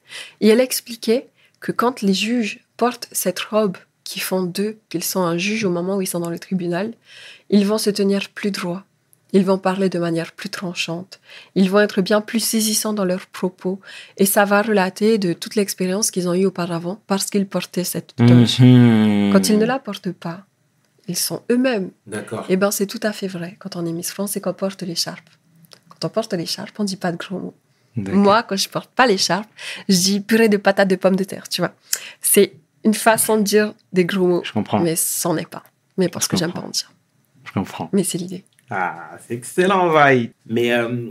[0.40, 1.28] Et elle expliquait
[1.60, 5.70] que quand les juges portent cette robe qui font d'eux qu'ils sont un juge au
[5.70, 6.92] moment où ils sont dans le tribunal,
[7.50, 8.84] ils vont se tenir plus droit.
[9.34, 11.20] Ils vont parler de manière plus tranchante.
[11.54, 13.80] Ils vont être bien plus saisissants dans leurs propos.
[14.18, 18.14] Et ça va relater de toute l'expérience qu'ils ont eue auparavant parce qu'ils portaient cette
[18.16, 18.60] toge.
[18.60, 19.30] Mhm.
[19.32, 20.44] Quand ils ne la portent pas,
[21.08, 21.90] ils sont eux-mêmes.
[22.06, 22.46] D'accord.
[22.48, 24.82] Eh bien, c'est tout à fait vrai quand on est Miss France et qu'on porte
[24.82, 25.28] l'écharpe.
[25.88, 27.54] Quand on porte l'écharpe, on dit pas de gros mots.
[27.96, 28.20] D'accord.
[28.20, 29.48] Moi, quand je porte pas l'écharpe,
[29.88, 31.72] je dis purée de patates de pommes de terre, tu vois.
[32.20, 34.80] C'est une façon de dire des gros mots, Je comprends.
[34.80, 35.62] mais c'en est pas.
[35.98, 36.90] Mais parce Je que j'aime pas en dire.
[37.44, 37.90] Je comprends.
[37.92, 38.44] Mais c'est l'idée.
[38.70, 40.30] Ah, c'est excellent, Vaille.
[40.46, 41.10] Mais euh,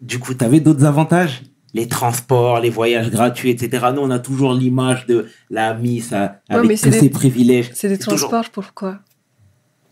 [0.00, 1.42] du coup, tu avais d'autres avantages?
[1.74, 3.86] Les transports, les voyages gratuits, etc.
[3.94, 7.70] Nous, on a toujours l'image de la Miss euh, avec tous c'est des- ses privilèges.
[7.74, 8.98] C'est des toujours- transports, pourquoi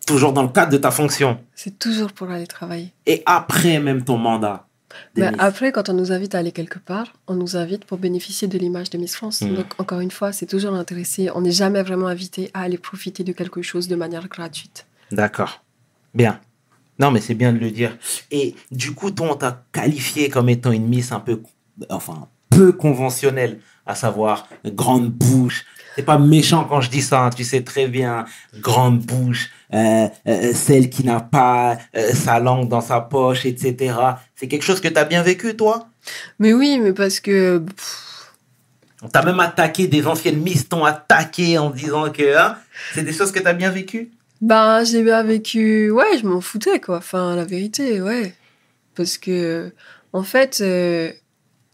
[0.07, 1.39] Toujours dans le cadre de ta fonction.
[1.55, 2.93] C'est toujours pour aller travailler.
[3.07, 4.67] Et après même ton mandat.
[5.17, 5.27] Miss.
[5.39, 8.59] après, quand on nous invite à aller quelque part, on nous invite pour bénéficier de
[8.59, 9.41] l'image de Miss France.
[9.41, 9.55] Mhm.
[9.55, 11.31] Donc, encore une fois, c'est toujours intéressé.
[11.35, 14.87] On n'est jamais vraiment invité à aller profiter de quelque chose de manière gratuite.
[15.11, 15.63] D'accord.
[16.15, 16.41] Bien.
[16.99, 17.97] Non, mais c'est bien de le dire.
[18.31, 21.41] Et du coup, toi, on t'a qualifié comme étant une Miss un peu,
[21.91, 25.65] enfin, peu conventionnelle, à savoir grande bouche.
[25.97, 28.25] C'est pas méchant quand je dis ça, hein, tu sais très bien.
[28.61, 33.95] Grande bouche, euh, euh, celle qui n'a pas euh, sa langue dans sa poche, etc.
[34.35, 35.89] C'est quelque chose que tu as bien vécu, toi?
[36.39, 38.33] Mais oui, mais parce que pff,
[39.03, 42.57] On t'a même attaqué, des anciennes Miss t'ont attaqué en disant que hein,
[42.95, 44.11] c'est des choses que tu as bien vécues?
[44.41, 45.91] Ben, j'ai bien vécu.
[45.91, 46.99] Ouais, je m'en foutais, quoi.
[46.99, 48.35] Enfin, la vérité, ouais.
[48.97, 49.73] Parce que,
[50.13, 51.13] en fait, euh,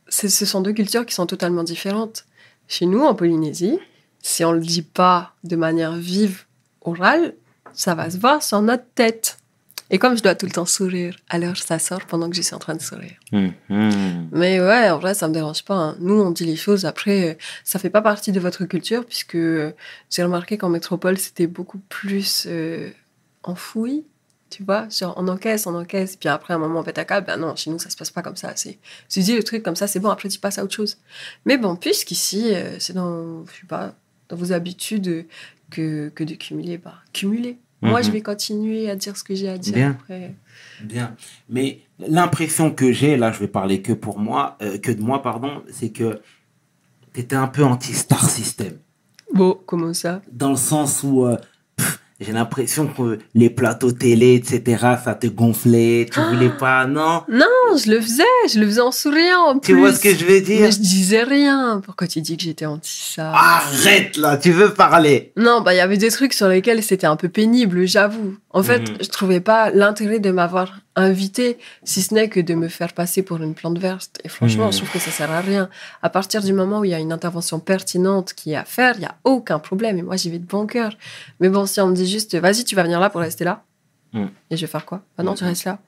[0.08, 2.24] ce sont deux cultures qui sont totalement différentes.
[2.66, 3.78] Chez nous, en Polynésie,
[4.22, 6.44] si on le dit pas de manière vive,
[6.82, 7.34] orale,
[7.72, 9.38] ça va se voir sur notre tête.
[9.90, 12.54] Et comme je dois tout le temps sourire, alors ça sort pendant que je suis
[12.54, 13.16] en train de sourire.
[13.32, 14.28] Mhm.
[14.32, 15.74] Mais ouais, en vrai, ça me dérange pas.
[15.76, 15.96] hein.
[16.00, 16.84] Nous, on dit les choses.
[16.84, 21.78] Après, ça fait pas partie de votre culture, puisque j'ai remarqué qu'en métropole, c'était beaucoup
[21.88, 22.90] plus euh,
[23.42, 24.04] enfoui.
[24.50, 27.04] Tu vois, genre on encaisse, on encaisse, puis après, à un moment, on pète à
[27.04, 27.26] câble.
[27.26, 28.52] Ben non, chez nous, ça se passe pas comme ça.
[28.56, 28.78] C'est,
[29.10, 30.96] tu dis le truc comme ça, c'est bon, après, tu passes à autre chose.
[31.44, 33.94] Mais bon, puisqu'ici, euh, c'est dans, je sais pas,
[34.30, 35.26] dans vos habitudes
[35.70, 37.58] que, que de cumuler, bah, cumuler.
[37.82, 38.06] Moi, Mhm.
[38.06, 39.74] je vais continuer à dire ce que j'ai à dire.
[39.74, 39.90] Bien.
[39.90, 40.34] Après.
[40.82, 41.14] Bien.
[41.48, 45.22] Mais l'impression que j'ai, là, je vais parler que pour moi, euh, que de moi,
[45.22, 46.20] pardon, c'est que
[47.12, 48.78] tu étais un peu anti-star system.
[49.32, 50.22] Bon, comment ça?
[50.32, 51.36] Dans le sens où euh,
[52.20, 57.22] j'ai l'impression que les plateaux télé, etc., ça te gonflait, tu voulais pas, non?
[57.30, 59.80] Non, je le faisais, je le faisais en souriant en Tu plus.
[59.80, 60.60] vois ce que je veux dire?
[60.62, 61.80] Mais je disais rien.
[61.84, 63.30] Pourquoi tu dis que j'étais anti ça?
[63.32, 67.06] Arrête là, tu veux parler Non, bah il y avait des trucs sur lesquels c'était
[67.06, 68.34] un peu pénible, j'avoue.
[68.50, 68.96] En fait, Mhm.
[69.00, 73.22] je trouvais pas l'intérêt de m'avoir invité, si ce n'est que de me faire passer
[73.22, 74.20] pour une plante verte.
[74.24, 74.72] Et franchement, Mhm.
[74.72, 75.68] je trouve que ça sert à rien.
[76.02, 78.94] À partir du moment où il y a une intervention pertinente qui est à faire,
[78.96, 79.98] il y a aucun problème.
[79.98, 80.96] Et moi, j'y vais de bon cœur.
[81.40, 83.64] Mais bon, si on me dit juste, vas-y, tu vas venir là pour rester là,
[84.12, 84.30] Mhm.
[84.50, 85.02] et je vais faire quoi?
[85.16, 85.50] Maintenant, tu Mhm.
[85.50, 85.78] restes là.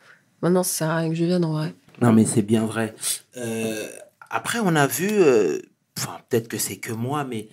[0.42, 1.74] Maintenant, ça sert à rien que je vienne en vrai.
[2.00, 2.94] Non, mais c'est bien vrai.
[3.36, 3.86] Euh,
[4.30, 5.58] après, on a vu, euh,
[5.98, 7.48] enfin, peut-être que c'est que moi, mais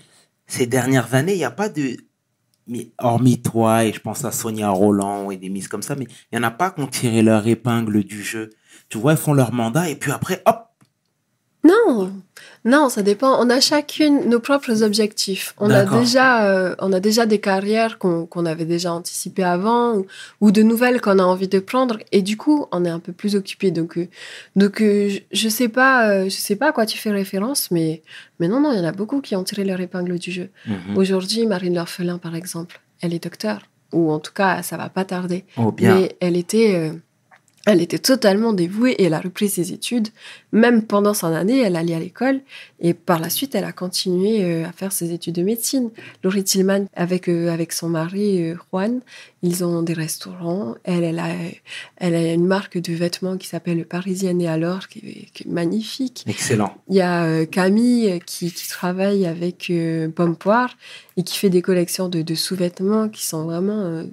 [0.45, 1.97] ces dernières années, il n'y a pas de.
[2.67, 6.05] Mais hormis toi, et je pense à Sonia Roland et des miss comme ça, mais
[6.31, 8.49] il n'y en a pas qui ont tiré leur épingle du jeu.
[8.89, 10.67] Tu vois, ils font leur mandat et puis après, hop,
[11.63, 12.13] Non,
[12.67, 13.41] non, ça dépend.
[13.41, 15.53] On a chacune nos propres objectifs.
[15.57, 20.05] On a déjà, euh, on a déjà des carrières qu'on avait déjà anticipées avant ou,
[20.41, 21.97] ou de nouvelles qu'on a envie de prendre.
[22.11, 23.71] Et du coup, on est un peu plus occupé.
[23.71, 24.09] Donc, euh,
[24.57, 28.01] donc, euh, je, sais pas, je sais pas à quoi tu fais référence, mais,
[28.41, 30.49] mais non, non, il y en a beaucoup qui ont tiré leur épingle du jeu.
[30.65, 30.97] Mhm.
[30.97, 33.61] Aujourd'hui, Marine L'Orphelin, par exemple, elle est docteur,
[33.93, 35.45] ou en tout cas, ça va pas tarder.
[35.55, 35.95] Oh, bien.
[35.95, 36.91] Mais elle était,
[37.67, 40.07] elle était totalement dévouée et elle a repris ses études.
[40.53, 42.39] Même pendant son année, elle allait à l'école
[42.79, 45.89] et par la suite, elle a continué euh, à faire ses études de médecine.
[46.23, 49.01] Laurie Tillman, avec, euh, avec son mari euh, Juan,
[49.43, 50.75] ils ont des restaurants.
[50.85, 51.27] Elle, elle, a,
[51.97, 55.51] elle a une marque de vêtements qui s'appelle Parisienne et alors, qui est, qui est
[55.51, 56.23] magnifique.
[56.25, 56.73] Excellent.
[56.87, 59.69] Il y a Camille qui, qui travaille avec
[60.15, 60.77] Pomme Poire
[61.17, 64.05] et qui fait des collections de, de sous-vêtements qui sont vraiment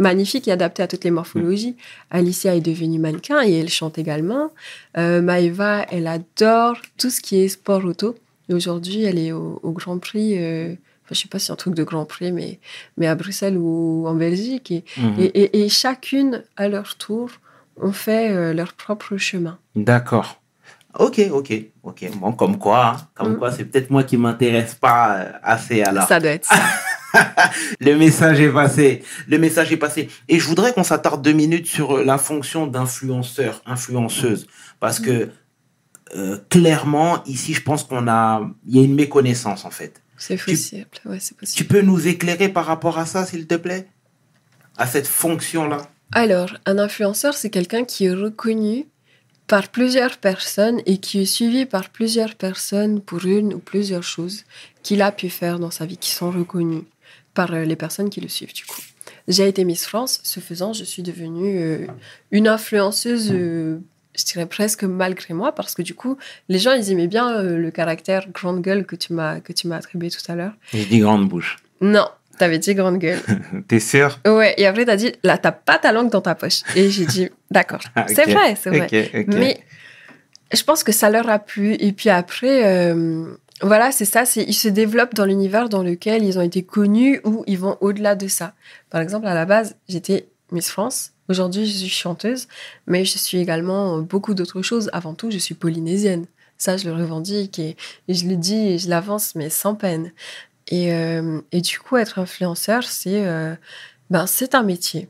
[0.00, 1.76] magnifiques et adaptés à toutes les morphologies.
[2.10, 4.50] Alicia est devenue mannequin et elle chante également.
[4.96, 8.16] Euh, Maëva, elle adore tout ce qui est sport auto.
[8.48, 10.34] Et aujourd'hui, elle est au, au Grand Prix.
[10.38, 10.74] euh,
[11.08, 12.58] je sais pas si c'est un truc de Grand Prix, mais,
[12.96, 14.70] mais à Bruxelles ou en Belgique.
[14.70, 15.14] Et, Mhm.
[15.18, 17.30] et, et- et chacune, à leur tour,
[17.80, 19.58] ont fait euh, leur propre chemin.
[19.76, 20.40] D'accord.
[20.98, 21.52] Ok, ok,
[21.84, 22.10] ok.
[22.16, 23.38] Bon, comme quoi, hein, comme Mm.
[23.38, 26.06] quoi, c'est peut-être moi qui m'intéresse pas euh, assez alors.
[26.08, 26.54] Ça doit être ça.
[27.80, 29.02] Le message est passé.
[29.28, 30.08] Le message est passé.
[30.28, 34.46] Et je voudrais qu'on s'attarde deux minutes sur euh, la fonction d'influenceur, influenceuse.
[34.78, 35.30] Parce que
[36.16, 38.48] euh, clairement, ici, je pense qu'on a.
[38.66, 40.02] Il y a une méconnaissance, en fait.
[40.16, 40.86] C'est possible.
[41.04, 41.56] Ouais, c'est possible.
[41.56, 43.88] Tu peux nous éclairer par rapport à ça, s'il te plaît?
[44.76, 45.78] À cette fonction-là?
[46.12, 48.86] Alors, un influenceur, c'est quelqu'un qui est reconnu
[49.46, 54.44] par plusieurs personnes et qui est suivi par plusieurs personnes pour une ou plusieurs choses
[54.82, 56.84] qu'il a pu faire dans sa vie, qui sont reconnues
[57.34, 58.80] par euh, les personnes qui le suivent, du coup.
[59.28, 61.86] J'ai été Miss France, ce faisant, je suis devenue euh,
[62.30, 63.78] une influenceuse, euh,
[64.18, 66.16] je dirais presque malgré moi, parce que du coup,
[66.48, 69.68] les gens, ils aimaient bien euh, le caractère grande gueule que tu m'as que tu
[69.68, 70.52] m'as attribué tout à l'heure.
[70.72, 71.58] Je dis grande bouche.
[71.80, 73.20] Non, t'avais dit grande gueule.
[73.68, 76.62] T'es sûr Ouais, et après, t'as dit, là, t'as pas ta langue dans ta poche.
[76.74, 77.80] Et j'ai dit, d'accord.
[77.94, 79.26] Ah, C'est vrai, c'est vrai.
[79.28, 79.60] Mais
[80.52, 81.74] je pense que ça leur a plu.
[81.74, 82.92] Et puis après,
[83.62, 84.24] voilà, c'est ça.
[84.36, 88.14] Ils se développent dans l'univers dans lequel ils ont été connus ou ils vont au-delà
[88.14, 88.54] de ça.
[88.88, 91.12] Par exemple, à la base, j'étais Miss France.
[91.28, 92.48] Aujourd'hui, je suis chanteuse,
[92.86, 94.90] mais je suis également beaucoup d'autres choses.
[94.92, 96.26] Avant tout, je suis polynésienne.
[96.58, 97.76] Ça, je le revendique et,
[98.08, 100.12] je le dis et je l'avance, mais sans peine.
[100.68, 103.54] Et, euh, du coup, être influenceur, c'est euh,
[104.10, 105.08] ben, c'est un métier.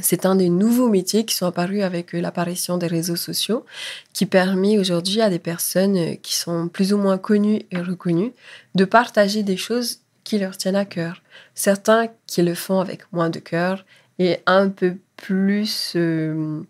[0.00, 3.66] C'est un des nouveaux métiers qui sont apparus avec euh, l'apparition des réseaux sociaux,
[4.14, 8.32] qui permet aujourd'hui à des personnes euh, qui sont plus ou moins connues et reconnues
[8.74, 11.22] de partager des choses qui leur tiennent à cœur.
[11.54, 13.84] Certains qui le font avec moins de cœur
[14.18, 16.62] et un peu plus euh,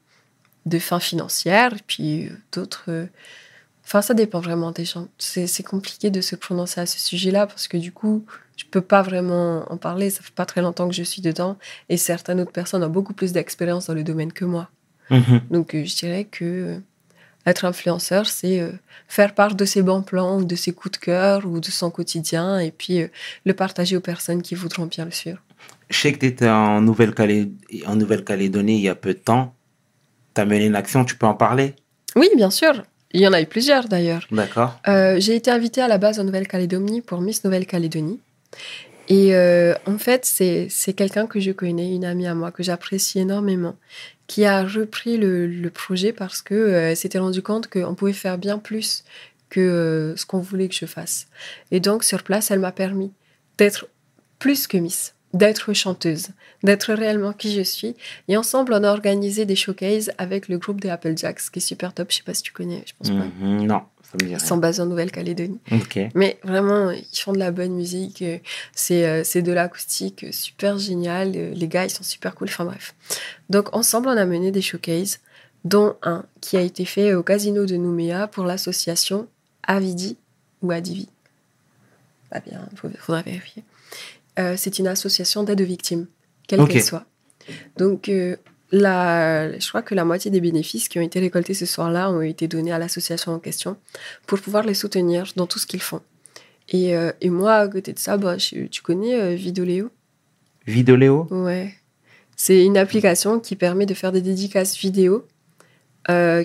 [0.67, 3.09] de fin financière, puis d'autres.
[3.93, 5.07] Enfin, ça dépend vraiment des gens.
[5.19, 8.25] C'est compliqué de se prononcer à ce sujet-là parce que du coup,
[8.57, 10.09] je peux pas vraiment en parler.
[10.09, 11.59] Ça fait pas très longtemps que je suis dedans
[11.91, 14.71] et certaines autres personnes ont beaucoup plus d'expérience dans le domaine que moi.
[15.11, 15.43] Mhm.
[15.51, 16.79] Donc, euh, je dirais que euh,
[17.45, 18.73] être influenceur, c'est euh,
[19.09, 21.91] faire part de ses bons plans ou de ses coups de cœur ou de son
[21.91, 23.09] quotidien et puis euh,
[23.45, 25.43] le partager aux personnes qui voudront bien le suivre.
[25.91, 27.53] Je sais que tu étais en Nouvelle-Calé-
[27.87, 29.55] en Nouvelle-Calédonie il y a peu de temps.
[30.35, 31.75] Tu as mené une action, tu peux en parler?
[32.17, 32.83] Oui, bien sûr.
[33.13, 34.27] Il y en a eu plusieurs d'ailleurs.
[34.31, 34.81] D'accord.
[34.89, 38.21] Euh, j'ai été invitée à la base en Nouvelle-Calédonie pour Miss Nouvelle-Calédonie.
[39.09, 42.63] Et euh, en fait, c'est c'est quelqu'un que je connais, une amie à moi, que
[42.63, 43.77] j'apprécie énormément,
[44.27, 48.39] qui a repris le, le projet parce que euh, s'était rendu compte qu'on pouvait faire
[48.39, 49.05] bien plus
[49.51, 51.27] que ce qu'on voulait que je fasse.
[51.71, 53.13] Et donc, sur place, elle m'a permis
[53.59, 53.87] d'être
[54.39, 56.29] plus que Miss, d'être chanteuse,
[56.63, 57.95] d'être réellement qui je suis.
[58.29, 61.95] Et ensemble, on a organisé des showcases avec le groupe des Applejacks, qui est super
[61.95, 62.11] top.
[62.11, 63.25] Je sais pas si tu connais, je pense pas.
[63.41, 63.67] Mhm.
[63.67, 64.39] Non, ça me dit Ils rien.
[64.39, 65.59] sont basés en Nouvelle-Calédonie.
[66.15, 68.23] Mais vraiment, ils font de la bonne musique.
[68.75, 71.31] C'est euh, de l'acoustique super génial.
[71.33, 72.49] Les gars, ils sont super cool.
[72.49, 72.95] Enfin bref.
[73.49, 75.21] Donc, ensemble, on a mené des showcases,
[75.65, 79.29] dont un qui a été fait au casino de Nouméa pour l'association
[79.63, 80.17] Avidi
[80.61, 81.09] ou Adivi.
[82.31, 83.63] Pas bien, il faudra vérifier.
[84.39, 86.07] Euh, C'est une association d'aide aux victimes,
[86.49, 87.05] quelle qu'elle soit.
[87.77, 88.37] Donc, euh,
[88.71, 92.23] la, je crois que la moitié des bénéfices qui ont été récoltés ce soir-là ont
[92.23, 93.77] été donnés à l'association en question
[94.27, 96.01] pour pouvoir les soutenir dans tout ce qu'ils font.
[96.71, 99.91] Et, euh, et moi, à côté de ça, bah, je- tu connais Vidoléo
[100.67, 101.75] Vidéo Ouais.
[102.37, 105.27] C'est une application qui permet de faire des dédicaces vidéo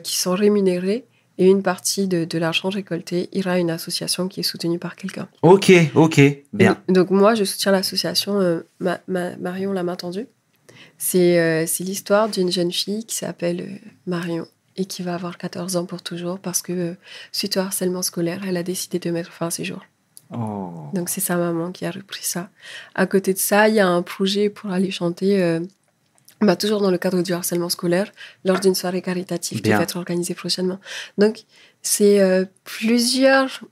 [0.04, 1.06] qui sont rémunérées
[1.38, 4.96] et une partie de, de l'argent récolté ira à une association qui est soutenue par
[4.96, 5.28] quelqu'un.
[5.42, 6.20] Ok, ok,
[6.54, 6.82] bien.
[6.88, 10.28] Et Donc moi, je soutiens l'association euh, Ma- Ma- Marion la main tendue.
[10.98, 15.38] C'est euh, c'est l'histoire d'une jeune fille qui s'appelle euh, Marion et qui va avoir
[15.38, 16.94] 14 ans pour toujours parce que, euh,
[17.32, 19.84] suite au harcèlement scolaire, elle a décidé de mettre fin à ses jours.
[20.32, 20.72] Oh.
[20.94, 22.50] Donc c'est sa maman qui a repris ça.
[22.96, 25.42] À côté de ça, il y a un projet pour aller chanter,
[26.42, 28.12] bah, toujours dans le cadre du harcèlement scolaire,
[28.46, 30.80] lors d'une soirée caritative qui va être organisée prochainement.
[31.18, 31.44] Donc
[31.82, 33.64] c'est euh, plusieurs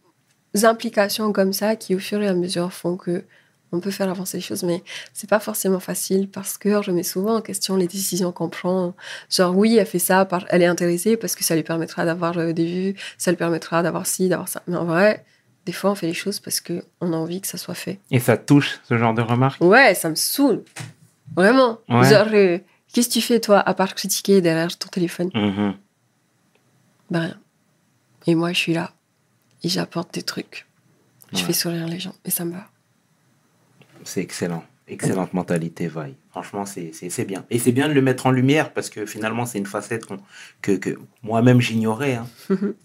[0.63, 3.23] implications comme ça qui, au fur et à mesure, font que
[3.71, 7.04] on peut faire avancer les choses, mais c'est pas forcément facile parce que je mets
[7.04, 8.95] souvent en question les décisions qu'on prend.
[9.30, 12.54] Genre oui, elle fait ça, elle est intéressée parce que ça lui permettra d'avoir euh,
[12.54, 14.62] des vues, ça lui permettra d'avoir ci, d'avoir ça.
[14.67, 15.25] Mais en vrai,
[15.65, 17.99] des fois, on fait les choses parce que on a envie que ça soit fait.
[18.12, 19.62] Et ça touche, ce genre de remarques?
[19.62, 20.63] Ouais, ça me saoule.
[21.36, 21.80] Vraiment.
[21.90, 22.10] Ouais.
[22.10, 22.60] Genre, euh,
[22.94, 25.30] qu'est-ce que tu fais, toi, à part critiquer derrière ton téléphone?
[25.34, 25.74] Mhm.
[27.12, 27.38] Ben rien.
[28.28, 28.92] Et moi, je suis là.
[29.64, 30.66] Et j'apporte des trucs.
[31.34, 31.44] Je Ouais.
[31.44, 32.14] fais sourire les gens.
[32.26, 32.66] Et ça me va.
[34.04, 34.64] C'est excellent.
[34.88, 36.14] Excellente mentalité, Vaille.
[36.30, 36.92] Franchement, c'est
[37.26, 37.44] bien.
[37.50, 40.04] Et c'est bien de le mettre en lumière parce que finalement, c'est une facette
[40.62, 42.16] que, que moi-même j'ignorais.
[42.16, 42.28] hein.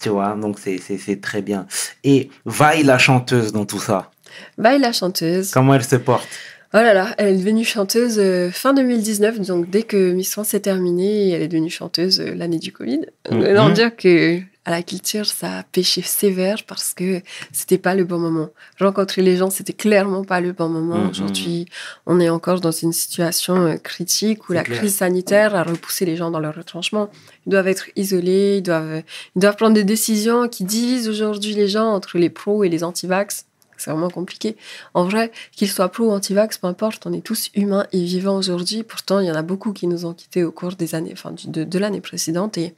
[0.01, 1.67] tu vois, donc c'est- très bien.
[2.03, 4.11] Et Vaille, la chanteuse dans tout ça,
[4.57, 5.51] Bye la chanteuse.
[5.51, 6.27] comment elle se porte?
[6.73, 10.55] Oh là là, elle est devenue chanteuse euh, fin 2019, donc dès que Miss France
[10.55, 13.01] est terminée, elle est devenue chanteuse euh, l'année du Covid.
[13.29, 13.43] Mhm.
[13.43, 17.95] Euh, Non dire que à la culture, ça a péché sévère parce que c'était pas
[17.97, 18.51] le bon moment.
[18.79, 20.99] Rencontrer les gens, c'était clairement pas le bon moment.
[20.99, 21.11] Mhm.
[21.11, 21.67] Aujourd'hui,
[22.07, 24.79] on est encore dans une situation euh, critique où la clair.
[24.79, 27.11] crise sanitaire a repoussé les gens dans leur retranchement.
[27.47, 29.03] Ils doivent être isolés, ils doivent,
[29.35, 32.85] ils doivent prendre des décisions qui divisent aujourd'hui les gens entre les pros et les
[32.85, 33.47] anti-vax.
[33.81, 34.57] C'est vraiment compliqué.
[34.95, 38.37] En vrai, qu'ils soient pro ou anti-vax, peu importe, on est tous humains et vivants
[38.37, 38.83] aujourd'hui.
[38.83, 41.35] Pourtant, il y en a beaucoup qui nous ont quittés au cours des années, enfin,
[41.47, 42.59] de, de l'année précédente.
[42.59, 42.75] Et,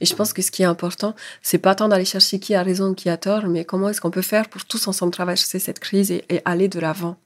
[0.00, 2.62] et je pense que ce qui est important, c'est pas tant d'aller chercher qui a
[2.62, 5.58] raison ou qui a tort, mais comment est-ce qu'on peut faire pour tous ensemble traverser
[5.58, 7.16] cette crise et, et aller de l'avant.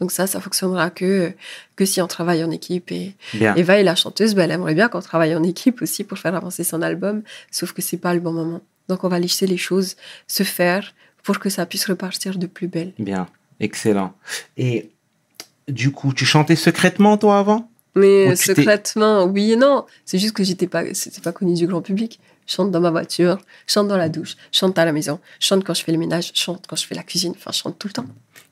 [0.00, 1.32] Donc ça, ça fonctionnera que,
[1.76, 2.90] que si on travaille en équipe.
[2.90, 3.54] Et Bien.
[3.54, 6.34] Eva est la chanteuse, ben, elle aimerait bien qu'on travaille en équipe aussi pour faire
[6.34, 8.62] avancer son album, sauf que c'est pas le bon moment.
[8.88, 9.96] Donc on va laisser les choses
[10.26, 12.92] se faire pour que ça puisse repartir de plus belle.
[12.98, 13.26] Bien.
[13.60, 14.14] Excellent.
[14.56, 14.90] Et
[15.68, 17.70] du coup, tu chantais secrètement, toi, avant?
[17.94, 19.84] Mais secrètement, oui et non.
[20.04, 22.20] C'est juste que j'étais pas, c'était pas connu du grand public.
[22.46, 25.20] Je chante dans ma voiture, je chante dans la douche, je chante à la maison,
[25.40, 27.32] je chante quand je fais le ménage, je chante quand je fais la cuisine.
[27.36, 28.06] Enfin, je chante tout le temps.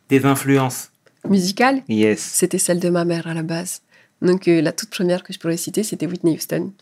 [0.09, 0.91] Tes influences
[1.29, 2.21] Musicale, Yes.
[2.21, 3.83] c'était celle de ma mère à la base.
[4.23, 6.73] Donc euh, la toute première que je pourrais citer, c'était Whitney Houston,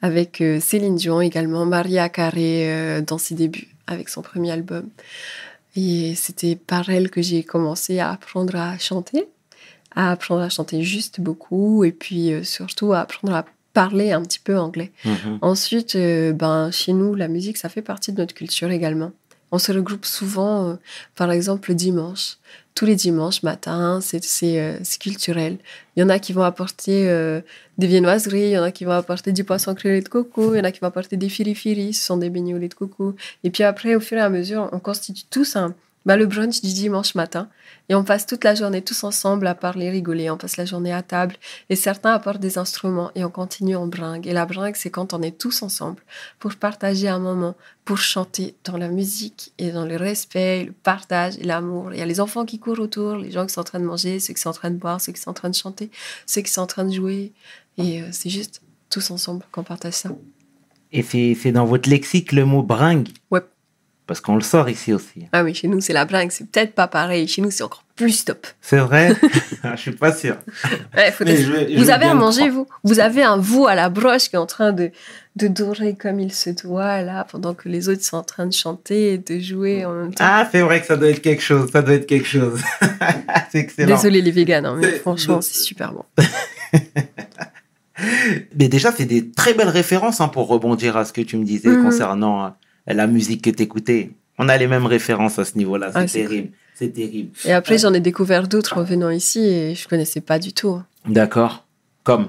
[0.00, 4.88] avec euh, Céline Dion également, Maria Carey euh, dans ses débuts, avec son premier album.
[5.76, 9.26] Et c'était par elle que j'ai commencé à apprendre à chanter,
[9.94, 14.22] à apprendre à chanter juste beaucoup, et puis euh, surtout à apprendre à parler un
[14.22, 14.92] petit peu anglais.
[15.04, 15.38] Mhm.
[15.42, 19.10] Ensuite, euh, ben, chez nous, la musique, ça fait partie de notre culture également.
[19.50, 20.74] On se regroupe souvent, euh,
[21.16, 22.38] par exemple, le dimanche.
[22.74, 25.58] Tous les dimanches matin, euh, c'est culturel.
[25.94, 27.40] Il y en a qui vont apporter euh,
[27.78, 30.08] des viennoiseries, il y en a qui vont apporter du poisson cru au lait de
[30.08, 32.58] coco, il y en a qui vont apporter des firifiri, ce sont des beignets au
[32.58, 33.14] lait de coco.
[33.44, 35.72] Et puis après, au fur et à mesure, on constitue tous un,
[36.06, 37.48] ben, le brunch du dimanche matin.
[37.88, 40.30] Et on passe toute la journée tous ensemble à parler, rigoler.
[40.30, 41.36] On passe la journée à table.
[41.68, 44.26] Et certains apportent des instruments et on continue en bringue.
[44.26, 46.02] Et la bringue, c'est quand on est tous ensemble
[46.38, 51.36] pour partager un moment, pour chanter dans la musique et dans le respect, le partage
[51.38, 51.92] et l'amour.
[51.92, 53.84] Il y a les enfants qui courent autour, les gens qui sont en train de
[53.84, 55.90] manger, ceux qui sont en train de boire, ceux qui sont en train de chanter,
[56.26, 57.32] ceux qui sont en train de jouer.
[57.76, 60.10] Et euh, c'est juste tous ensemble qu'on partage ça.
[60.92, 63.08] Et c'est c'est dans votre lexique le mot bringue?
[63.30, 63.40] Ouais.
[64.06, 65.26] Parce qu'on le sort ici aussi.
[65.32, 66.30] Ah oui, chez nous, c'est la bringue.
[66.30, 67.26] C'est peut-être pas pareil.
[67.26, 68.46] Chez nous, c'est encore plus top.
[68.60, 69.14] C'est vrai?
[69.64, 70.36] Je suis pas sûr.
[70.94, 71.44] Ouais, faut Mais tester.
[71.46, 74.28] je vais- je vous avez à manger, vous Vous avez un veau à la broche
[74.28, 74.90] qui est en train de,
[75.36, 78.52] de dorer comme il se doit, là, pendant que les autres sont en train de
[78.52, 80.24] chanter et de jouer en même temps.
[80.26, 81.70] Ah, c'est vrai que ça doit être quelque chose.
[81.72, 82.60] Ça doit être quelque chose.
[83.50, 83.96] c'est excellent.
[83.96, 86.04] Désolé les véganes, hein, mais franchement, c'est super bon.
[88.58, 91.44] Mais déjà, c'est des très belles références hein, pour rebondir à ce que tu me
[91.44, 91.84] disais Mhm.
[91.84, 92.48] concernant euh,
[92.92, 94.10] la musique que tu écoutais.
[94.38, 95.90] On a les mêmes références à ce niveau-là.
[95.92, 96.48] C'est Ah, c'est terrible.
[96.74, 97.30] C'est terrible.
[97.44, 100.70] Et après, j'en ai découvert d'autres en venant ici et je connaissais pas du tout.
[100.70, 100.84] hein.
[101.06, 101.64] D'accord.
[102.02, 102.28] Comme?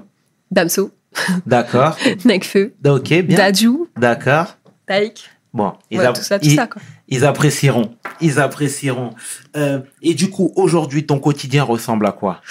[0.51, 0.91] Damso,
[1.45, 1.97] D'accord.
[2.25, 3.37] Nekfeu, ok, bien.
[3.37, 4.55] Dadju, D'accord.
[4.85, 6.81] Taïk, Bon, ils, ouais, tout ça, tout ils- ça, quoi.
[7.07, 7.95] ils apprécieront.
[8.21, 9.11] Ils apprécieront.
[9.55, 12.41] Euh, et du coup, aujourd'hui, ton quotidien ressemble à quoi?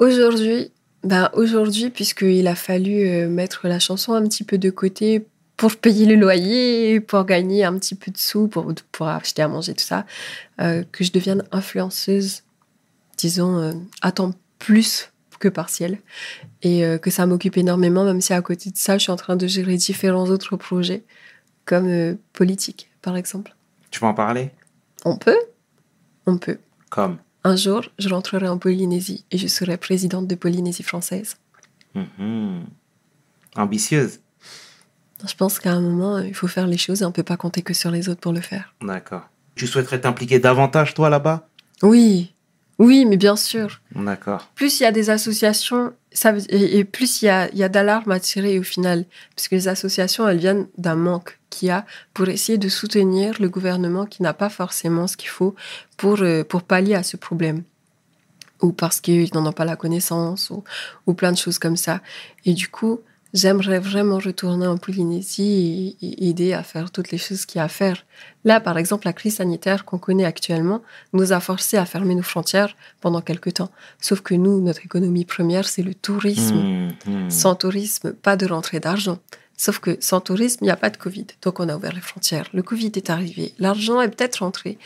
[0.00, 0.72] Aujourd'hui,
[1.04, 5.76] ben aujourd'hui, puisqu'il a fallu euh, mettre la chanson un petit peu de côté pour
[5.76, 9.74] payer le loyer, pour gagner un petit peu de sous, pour, pour acheter à manger,
[9.74, 10.04] tout ça,
[10.60, 12.42] euh, que je devienne influenceuse,
[13.16, 15.98] disons, euh, à temps plus que partiel,
[16.62, 19.16] et euh, que ça m'occupe énormément, même si à côté de ça, je suis en
[19.16, 21.04] train de gérer différents autres projets,
[21.64, 23.54] comme politique, par exemple.
[23.90, 24.50] Tu peux en parler?
[25.04, 25.38] On peut
[26.26, 26.58] On peut.
[26.90, 27.18] Comme?
[27.44, 31.36] Un jour, je rentrerai en Polynésie et je serai présidente de Polynésie française.
[31.94, 32.66] Mhm.
[33.56, 34.20] Ambitieuse.
[35.26, 37.62] Je pense qu'à un moment, il faut faire les choses et on peut pas compter
[37.62, 38.74] que sur les autres pour le faire.
[38.82, 39.22] D'accord.
[39.54, 41.48] Tu souhaiterais t'impliquer davantage, toi, là-bas?
[41.82, 42.34] Oui,
[42.78, 43.80] oui, mais bien sûr.
[43.94, 44.50] D'accord.
[44.54, 47.70] Plus il y a des associations, ça et, et plus il y a, y a
[47.70, 49.06] d'alarmes à tirer au final.
[49.34, 53.40] Parce que les associations, elles viennent d'un manque qu'il y a pour essayer de soutenir
[53.40, 55.54] le gouvernement qui n'a pas forcément ce qu'il faut
[55.96, 57.62] pour, euh, pour pallier à ce problème.
[58.60, 60.62] Ou parce qu'ils n'en ont pas la connaissance, ou,
[61.06, 62.00] ou plein de choses comme ça.
[62.44, 63.00] Et du coup,
[63.36, 67.62] j'aimerais vraiment retourner en Polynésie et, et aider à faire toutes les choses qu'il y
[67.62, 68.04] a à faire.
[68.44, 70.82] Là, par exemple, la crise sanitaire qu'on connaît actuellement
[71.12, 73.70] nous a forcés à fermer nos frontières pendant quelques temps.
[74.00, 76.56] Sauf que nous, notre économie première, c'est le tourisme.
[76.56, 77.30] Hmm, hmm.
[77.30, 79.18] Sans tourisme, pas de rentrée d'argent.
[79.56, 81.26] Sauf que sans tourisme, il n'y a pas de Covid.
[81.42, 82.48] Donc on a ouvert les frontières.
[82.52, 83.54] Le Covid est arrivé.
[83.58, 84.78] L'argent est peut-être rentré.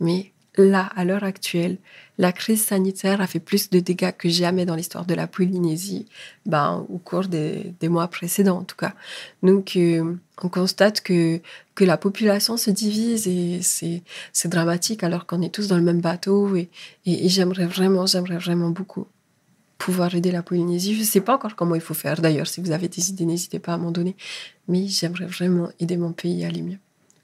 [0.00, 0.32] Mais
[0.62, 1.78] là, à l'heure actuelle,
[2.18, 6.06] la crise sanitaire a fait plus de dégâts que jamais dans l'histoire de la Polynésie,
[6.46, 8.94] ben, au cours des, mois précédents en tout cas.
[9.42, 11.40] Donc euh, on constate que,
[11.74, 16.00] que la population se divise et c'est dramatique alors qu'on est tous dans le même
[16.00, 16.56] bateau.
[16.56, 16.68] Et
[17.04, 19.06] j'aimerais vraiment, j'aimerais vraiment beaucoup
[19.78, 20.94] pouvoir aider la Polynésie.
[20.94, 22.20] Je ne sais pas encore comment il faut faire.
[22.20, 24.16] D'ailleurs, si vous avez des idées, n'hésitez pas à m'en donner.
[24.66, 26.78] Mais j'aimerais vraiment aider mon pays à aller mieux.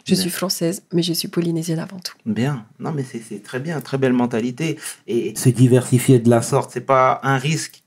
[0.04, 0.20] Je Bien.
[0.20, 2.14] suis française, mais je suis polynésienne avant tout.
[2.26, 2.66] Bien.
[2.78, 4.78] Non, mais c'est c'est très bien, très belle mentalité.
[5.06, 7.82] Et se diversifier de la sorte, c'est pas un risque.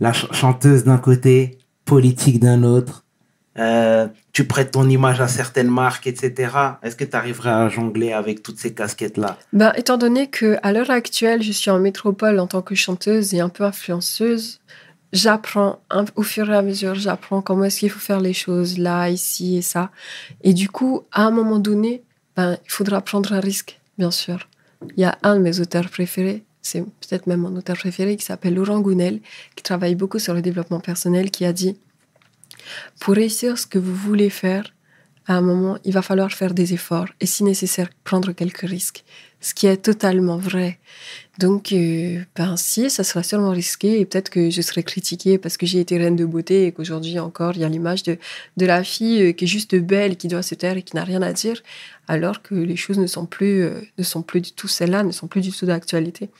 [0.00, 3.04] La ch- chanteuse d'un côté, politique d'un autre.
[3.58, 6.52] Euh, tu prêtes ton image à certaines marques, etc.
[6.82, 9.36] Est-ce que tu arriverais à jongler avec toutes ces casquettes-là?
[9.52, 13.34] Ben, étant donné que à l'heure actuelle, je suis en métropole en tant que chanteuse
[13.34, 14.60] et un peu influenceuse,
[15.12, 15.80] j'apprends
[16.16, 19.56] au fur et à mesure, j'apprends comment est-ce qu'il faut faire les choses là, ici
[19.56, 19.90] et ça.
[20.42, 22.02] Et du coup, à un moment donné,
[22.36, 24.48] ben, il faudra prendre un risque, bien sûr.
[24.96, 28.24] Il y a un de mes auteurs préférés, c'est peut-être même mon auteur préféré, qui
[28.24, 29.20] s'appelle Laurent Gounel,
[29.56, 31.76] qui travaille beaucoup sur le développement personnel, qui a dit
[33.00, 34.74] Pour réussir ce que vous voulez faire,
[35.26, 39.04] à un moment, il va falloir faire des efforts et, si nécessaire, prendre quelques risques.
[39.40, 40.78] Ce qui est totalement vrai.
[41.38, 45.56] Donc, euh, ben, si, ça sera sûrement risqué et peut-être que je serai critiquée parce
[45.56, 48.18] que j'ai été reine de beauté et qu'aujourd'hui encore, il y a l'image de,
[48.56, 51.04] de la fille euh, qui est juste belle, qui doit se taire et qui n'a
[51.04, 51.62] rien à dire,
[52.08, 55.12] alors que les choses ne sont plus, euh, ne sont plus du tout celles-là, ne
[55.12, 56.30] sont plus du tout d'actualité.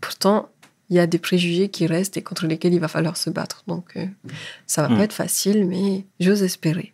[0.00, 0.48] Pourtant,
[0.88, 3.64] il y a des préjugés qui restent et contre lesquels il va falloir se battre.
[3.66, 4.06] Donc, euh,
[4.66, 6.92] ça va pas être facile, mais j'ose espérer.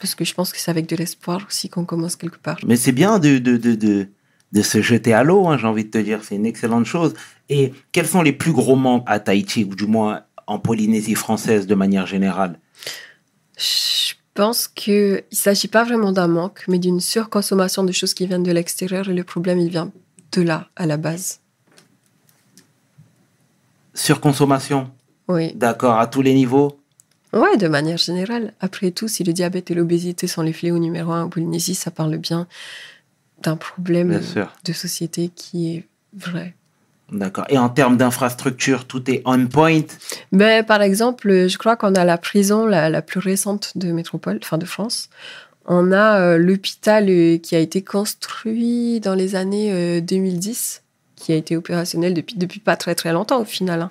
[0.00, 2.58] Parce que je pense que c'est avec de l'espoir aussi qu'on commence quelque part.
[2.66, 4.08] Mais c'est bien de, de, de, de,
[4.54, 6.20] de se jeter à l'eau, hein, j'ai envie de te dire.
[6.22, 7.14] C'est une excellente chose.
[7.48, 11.66] Et quels sont les plus gros manques à Tahiti, ou du moins en Polynésie française
[11.66, 12.58] de manière générale?
[13.58, 18.26] Je pense qu'il ne s'agit pas vraiment d'un manque, mais d'une surconsommation de choses qui
[18.26, 19.92] viennent de l'extérieur et le problème, il vient
[20.32, 21.40] de là, à la base.
[23.92, 24.90] Surconsommation,
[25.28, 25.52] Oui.
[25.54, 26.78] d'accord, à tous les niveaux?
[27.32, 28.54] Ouais, de manière générale.
[28.60, 31.90] Après tout, si le diabète et l'obésité sont les fléaux numéro un en Polynésie, ça
[31.90, 32.46] parle bien
[33.44, 34.20] d'un problème
[34.64, 35.84] de société qui est
[36.16, 36.54] vrai.
[37.12, 37.44] D'accord.
[37.50, 39.82] Et en termes d'infrastructure, tout est on point?
[40.32, 44.38] Mais par exemple, je crois qu'on a la prison la, la plus récente de métropole,
[44.42, 45.10] enfin de France.
[45.66, 50.82] On a euh, l'hôpital euh, qui a été construit dans les années euh, 2010,
[51.16, 53.80] qui a été opérationnel depuis, depuis pas très très longtemps au final.
[53.82, 53.90] hein.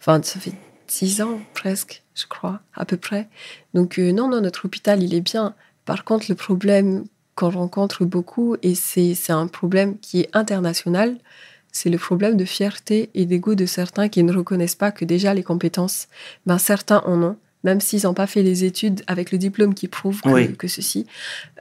[0.00, 0.52] Enfin, ça fait
[0.88, 3.28] 10 ans presque, je crois, à peu près.
[3.74, 5.54] Donc euh, non, non, notre hôpital, il est bien.
[5.84, 7.04] Par contre, le problème
[7.36, 11.16] qu'on rencontre beaucoup, et c'est c'est un problème qui est international,
[11.70, 15.34] c'est le problème de fierté et d'ego de certains qui ne reconnaissent pas que déjà
[15.34, 16.08] les compétences,
[16.46, 19.86] ben certains en ont, même s'ils n'ont pas fait les études avec le diplôme qui
[19.86, 20.56] prouve que, Oui.
[20.56, 21.06] que ceci.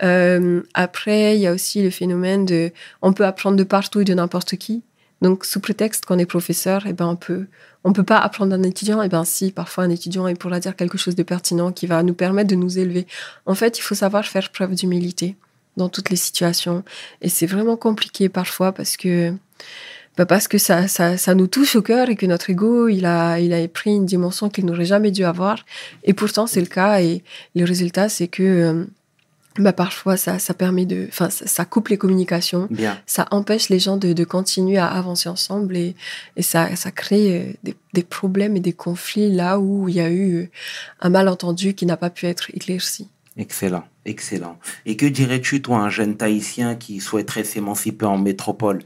[0.03, 2.71] Euh, après, il y a aussi le phénomène de,
[3.01, 4.83] on peut apprendre de partout et de n'importe qui.
[5.21, 7.47] Donc, sous prétexte qu'on est professeur, eh ben on peut,
[7.83, 9.01] on peut pas apprendre d'un étudiant.
[9.01, 12.03] Eh ben si, parfois un étudiant il pourra dire quelque chose de pertinent qui va
[12.03, 13.07] nous permettre de nous élever.
[13.45, 15.35] En fait, il faut savoir faire preuve d'humilité
[15.77, 16.83] dans toutes les situations.
[17.21, 19.33] Et c'est vraiment compliqué parfois parce que
[20.17, 23.05] bah parce que ça, ça, ça nous touche au cœur et que notre ego, il
[23.05, 25.65] a, il a pris une dimension qu'il n'aurait jamais dû avoir.
[26.03, 27.01] Et pourtant, c'est le cas.
[27.01, 27.21] Et
[27.53, 28.85] le résultat, c'est que euh,
[29.57, 31.05] bah parfois, ça, ça permet de.
[31.09, 32.67] Enfin, ça, ça coupe les communications.
[32.71, 32.97] Bien.
[33.05, 35.95] Ça empêche les gens de, de continuer à avancer ensemble et,
[36.37, 40.01] et ça, ça crée euh, des, des problèmes et des conflits là où il y
[40.01, 40.49] a eu
[41.01, 43.09] un malentendu qui n'a pas pu être éclairci.
[43.37, 44.57] Excellent, excellent.
[44.85, 48.79] Et que dirais-tu, toi, un jeune Tahitien qui souhaiterait s'émanciper en métropole,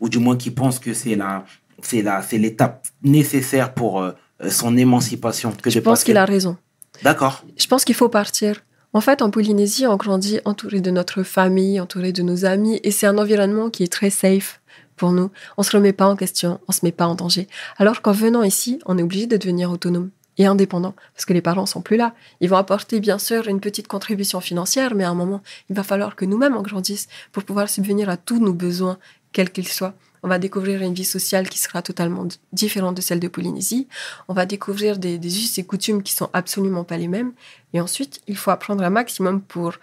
[0.00, 1.44] ou du moins qui pense que c'est la,
[1.82, 4.12] c'est la, c'est l'étape nécessaire pour euh,
[4.50, 6.56] son émancipation que Je pense qu'il a raison.
[7.02, 7.44] D'accord.
[7.56, 8.62] Je pense qu'il faut partir.
[8.92, 12.90] En fait, en Polynésie, on grandit entouré de notre famille, entouré de nos amis, et
[12.90, 14.60] c'est un environnement qui est très safe
[14.96, 15.30] pour nous.
[15.56, 17.48] On se remet pas en question, on se met pas en danger.
[17.78, 20.10] Alors qu'en venant ici, on est obligé de devenir autonome.
[20.38, 22.14] Et indépendants, parce que les parents sont plus là.
[22.40, 25.82] Ils vont apporter bien sûr une petite contribution financière, mais à un moment, il va
[25.82, 28.98] falloir que nous-mêmes on grandisse pour pouvoir subvenir à tous nos besoins,
[29.32, 29.94] quels qu'ils soient.
[30.22, 33.88] On va découvrir une vie sociale qui sera totalement différente de celle de Polynésie.
[34.26, 37.32] On va découvrir des, des us et coutumes qui sont absolument pas les mêmes.
[37.74, 39.74] Et ensuite, il faut apprendre un maximum pour,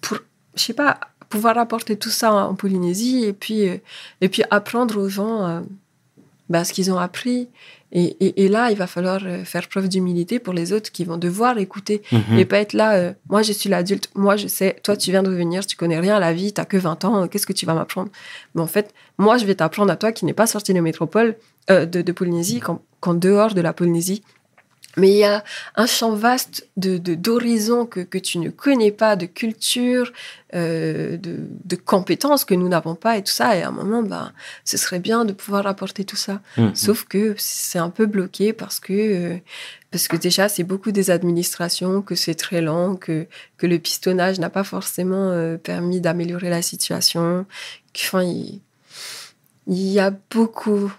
[0.00, 0.18] pour
[0.56, 0.98] je sais pas,
[1.28, 3.76] pouvoir apporter tout ça en Polynésie et puis, euh,
[4.20, 5.60] et puis apprendre aux gens euh,
[6.48, 7.48] bah, ce qu'ils ont appris.
[7.92, 11.04] Et, et- et là, il va falloir euh, faire preuve d'humilité pour les autres qui
[11.04, 12.38] vont devoir écouter Mhm.
[12.38, 15.22] et pas être là, euh, moi je suis l'adulte, moi je sais, toi tu viens
[15.22, 17.64] de revenir, tu connais rien à la vie, t'as que 20 ans, qu'est-ce que tu
[17.64, 18.10] vas m'apprendre?
[18.54, 21.36] Mais en fait, moi je vais t'apprendre à toi qui n'es pas sorti de métropole,
[21.70, 24.22] euh, de, de Polynésie, qu'en qu'en dehors de la Polynésie.
[24.96, 25.44] Mais il y a
[25.74, 30.10] un champ vaste de d'horizons que, que tu ne connais pas, de culture,
[30.54, 33.56] euh, de, de compétences que nous n'avons pas et tout ça.
[33.56, 34.32] Et à un moment, bah,
[34.64, 36.40] ce serait bien de pouvoir apporter tout ça.
[36.56, 36.74] Mhm.
[36.74, 39.36] Sauf que c'est un peu bloqué parce que, euh,
[39.90, 43.26] parce que déjà, c'est beaucoup des administrations, que c'est très lent, que,
[43.58, 47.44] que le pistonnage n'a pas forcément euh, permis d'améliorer la situation.
[47.94, 48.60] Enfin, il,
[49.66, 50.90] il y a beaucoup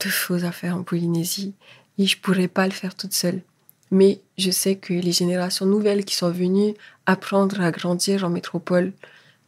[0.00, 1.54] de choses à faire en Polynésie
[1.98, 3.42] et je pourrais pas le faire toute seule.
[3.90, 6.74] Mais je sais que les générations nouvelles qui sont venues
[7.06, 8.92] apprendre à grandir en métropole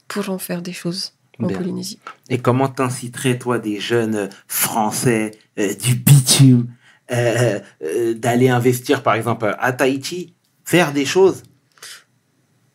[0.09, 1.57] pourront faire des choses en Bien.
[1.57, 1.99] Polynésie.
[2.29, 6.69] Et comment t'inciterais, toi, des jeunes Français euh, du bitume
[7.13, 10.35] euh, euh, d'aller investir, par exemple, à Tahiti,
[10.65, 11.43] faire des choses?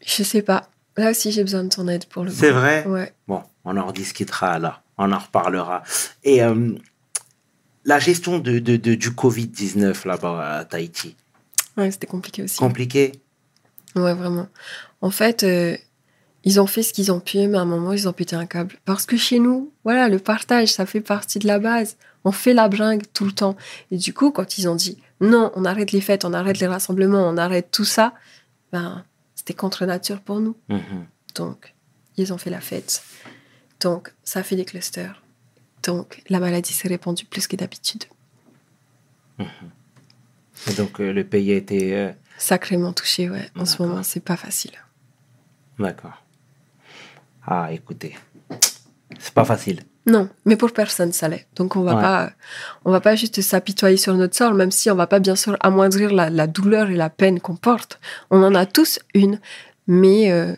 [0.06, 0.70] Je sais pas.
[0.98, 2.86] Là aussi, j'ai besoin de ton aide pour le C'est vrai?
[2.88, 3.14] Ouais.
[3.28, 5.84] Bon, on en rediscutera alors, on en reparlera.
[6.24, 6.42] Et
[7.86, 11.16] la gestion de, de- de- du Covid-19 là-bas à Tahiti,
[11.78, 12.58] Ouais, c'était compliqué aussi.
[12.58, 13.12] compliqué
[13.96, 14.48] Ouais, vraiment.
[15.02, 15.78] En fait, euh,
[16.44, 18.46] ils ont fait ce qu'ils ont pu, mais à un moment, ils ont pété un
[18.46, 18.76] câble.
[18.86, 21.98] Parce que chez nous, voilà, le partage, ça fait partie de la base.
[22.24, 23.56] On fait la bringue tout le temps.
[23.92, 26.68] Et du coup, quand ils ont dit non, on arrête les fêtes, on arrête les
[26.68, 28.14] rassemblements, on arrête tout ça,
[28.74, 29.04] ben,
[29.36, 30.56] c'était contre nature pour nous.
[30.70, 31.06] Mhm.
[31.36, 31.74] Donc,
[32.18, 33.04] ils ont fait la fête.
[33.82, 35.22] Donc, ça fait des clusters.
[35.86, 38.06] Donc, la maladie s'est répandue plus que d'habitude.
[39.40, 41.96] Et donc euh, le pays a été...
[41.96, 43.50] euh, Sacrément touché, ouais.
[43.58, 44.72] En ce moment, c'est pas facile.
[45.78, 46.24] D'accord.
[47.46, 48.18] Ah, écoutez,
[49.20, 49.82] c'est pas facile.
[50.08, 51.48] Non, mais pour personne, ça l'est.
[51.56, 52.02] Donc on va Ouais.
[52.02, 52.32] pas,
[52.86, 55.58] on va pas juste s'apitoyer sur notre sort, même si on va pas bien sûr
[55.60, 58.00] amoindrir la, la douleur et la peine qu'on porte.
[58.32, 59.40] On en a tous une,
[59.88, 60.56] mais euh,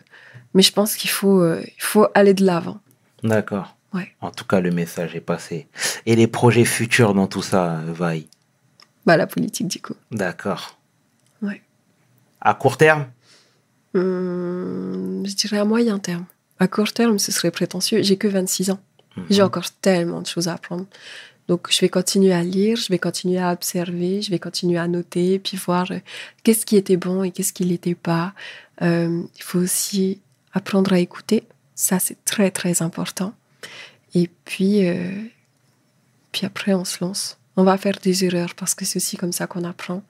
[0.54, 2.78] mais je pense qu'il faut, euh, il faut aller de l'avant.
[3.22, 3.74] D'accord.
[3.94, 4.12] Ouais.
[4.20, 5.66] En tout cas, le message est passé.
[6.06, 8.28] Et les projets futurs dans tout ça, Vaille
[9.06, 9.94] Bah la politique du coup.
[10.10, 10.78] D'accord.
[11.42, 11.62] Ouais.
[12.40, 13.06] À court terme?
[13.94, 16.26] Hum, je dirais à moyen terme.
[16.58, 18.02] À court terme, ce serait prétentieux.
[18.02, 18.80] J'ai que 26 ans.
[19.16, 19.26] Mhm.
[19.30, 20.86] J'ai encore tellement de choses à apprendre.
[21.46, 24.86] Donc, je vais continuer à lire, je vais continuer à observer, je vais continuer à
[24.86, 25.98] noter, puis voir euh,
[26.44, 28.34] qu'est-ce qui était bon et qu'est-ce qui l'était pas.
[28.82, 30.20] Euh, il faut aussi
[30.52, 31.44] apprendre à écouter.
[31.74, 33.32] Ça, c'est très, très important.
[34.14, 35.10] Et puis, euh,
[36.32, 37.38] puis après, on se lance.
[37.56, 40.02] On va faire des erreurs parce que c'est aussi comme ça qu'on apprend.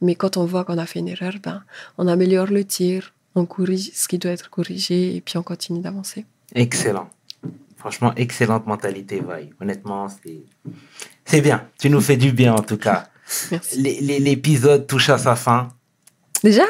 [0.00, 1.62] Mais quand on voit qu'on a fait une erreur, ben,
[1.96, 5.80] on améliore le tir, on corrige ce qui doit être corrigé et puis on continue
[5.80, 6.24] d'avancer.
[6.54, 7.08] Excellent.
[7.76, 9.50] Franchement, excellente mentalité, Vaille.
[9.60, 10.40] Honnêtement, c'est...
[11.24, 11.68] C'est bien.
[11.78, 13.08] Tu nous fais du bien, en tout cas.
[13.50, 13.80] Merci.
[13.80, 15.68] L'épisode touche à sa fin.
[16.42, 16.64] Déjà?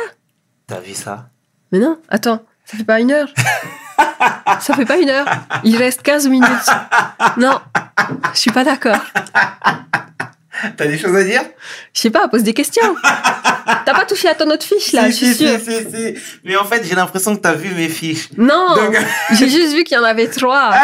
[0.67, 1.31] T'as vu ça?
[1.73, 3.33] Mais non, attends, ça fait pas une heure.
[4.61, 5.27] ça fait pas une heure.
[5.65, 6.49] Il reste 15 minutes.
[7.37, 7.61] Non,
[8.35, 9.01] je suis pas d'accord.
[10.77, 11.43] T'as des choses à dire?
[11.95, 12.95] Je sais pas, pose des questions.
[13.03, 15.61] T'as pas touché à ton autre fiche là, si, je suis si, sûre.
[15.95, 16.15] si.
[16.45, 18.31] Mais en fait, j'ai l'impression que t'as vu mes fiches.
[18.37, 18.97] Non, Donc-
[19.33, 20.73] j'ai juste vu qu'il y en avait trois.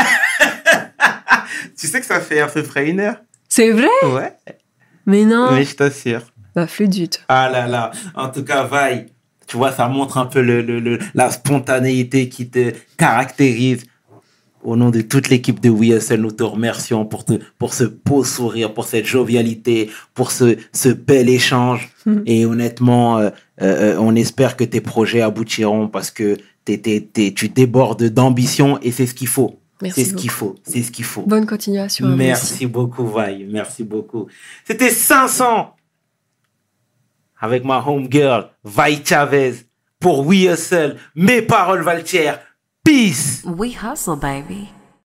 [1.78, 3.16] Tu sais que ça fait à peu près une heure
[3.48, 3.88] C'est vrai?
[4.04, 4.32] Ouais.
[5.06, 5.50] Mais non.
[5.52, 6.22] Mais je t'assure.
[6.54, 7.22] Bah, flûte.
[7.28, 7.90] Ah là là.
[8.14, 9.06] En tout cas, Vaille,
[9.46, 13.84] tu vois, ça montre un peu le, le- le- la spontanéité qui te caractérise.
[14.62, 18.24] Au nom de toute l'équipe de WSL, nous te remercions pour, te, pour ce beau
[18.24, 21.90] sourire, pour cette jovialité, pour ce, ce bel échange.
[22.26, 23.28] Et honnêtement, euh,
[23.60, 29.12] euh, on espère que tes projets aboutiront parce que tu débordes d'ambition et c'est ce
[29.12, 29.58] qu'il faut.
[29.80, 30.54] C'est Merci ce qu'il faut.
[30.62, 31.22] C'est ce qu'il faut.
[31.26, 32.06] Bonne continuation.
[32.08, 33.46] Merci beaucoup, Vaille.
[33.50, 34.28] Merci beaucoup.
[34.64, 35.73] C'était 500
[37.40, 39.54] avec ma homegirl, Vaille Chavez,
[40.00, 40.96] pour We Hustle.
[41.14, 42.04] Mes paroles valent
[42.84, 43.42] Peace.
[43.44, 44.68] We hustle, baby.